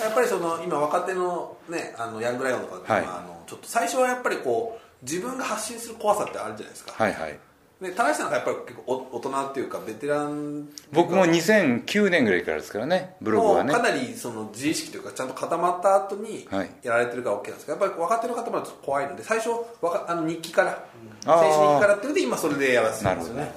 [0.00, 3.02] やっぱりその今若手のねあのヤングライオンとか、はい。
[3.04, 7.38] まああのちょっと最初はやっぱりこう自分が発信する怖さってあるじゃないですか、い、はいはい。
[7.80, 13.72] ね、田中さんがやっぱり結構お大人っていうかベテラン僕も2009年ぐらいからですからねブログはね。
[13.72, 16.70] もうかなりその自意識というかちゃんと固まった後にはい。
[16.82, 19.48] やられてるから OK なんですけどやっぱり若手の方もちょっと怖いので最初
[19.80, 20.84] わかあの日記から
[21.24, 23.52] 選手日記からっていうので今それでやらせてるんですよね。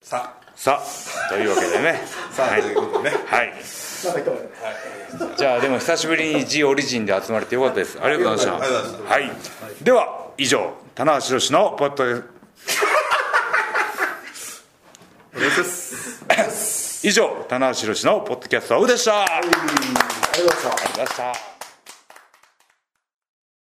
[0.00, 2.00] ささあというわけでね。
[2.30, 2.62] さあはい。
[2.62, 3.16] ということでね。
[3.26, 3.52] はい。
[5.36, 7.98] じゃあでも久しぶりに G オリジンで集まれてよかったです。
[8.00, 8.64] ありがとうございました。
[8.64, 9.32] ありがとうございはい。
[9.82, 12.06] では以上棚橋宏のポッドお
[15.38, 15.64] 願いしま
[16.50, 17.04] す。
[17.06, 19.22] 以上棚橋宏のポッドキャストオフでした。
[19.22, 19.62] ありがと
[20.42, 21.59] うございました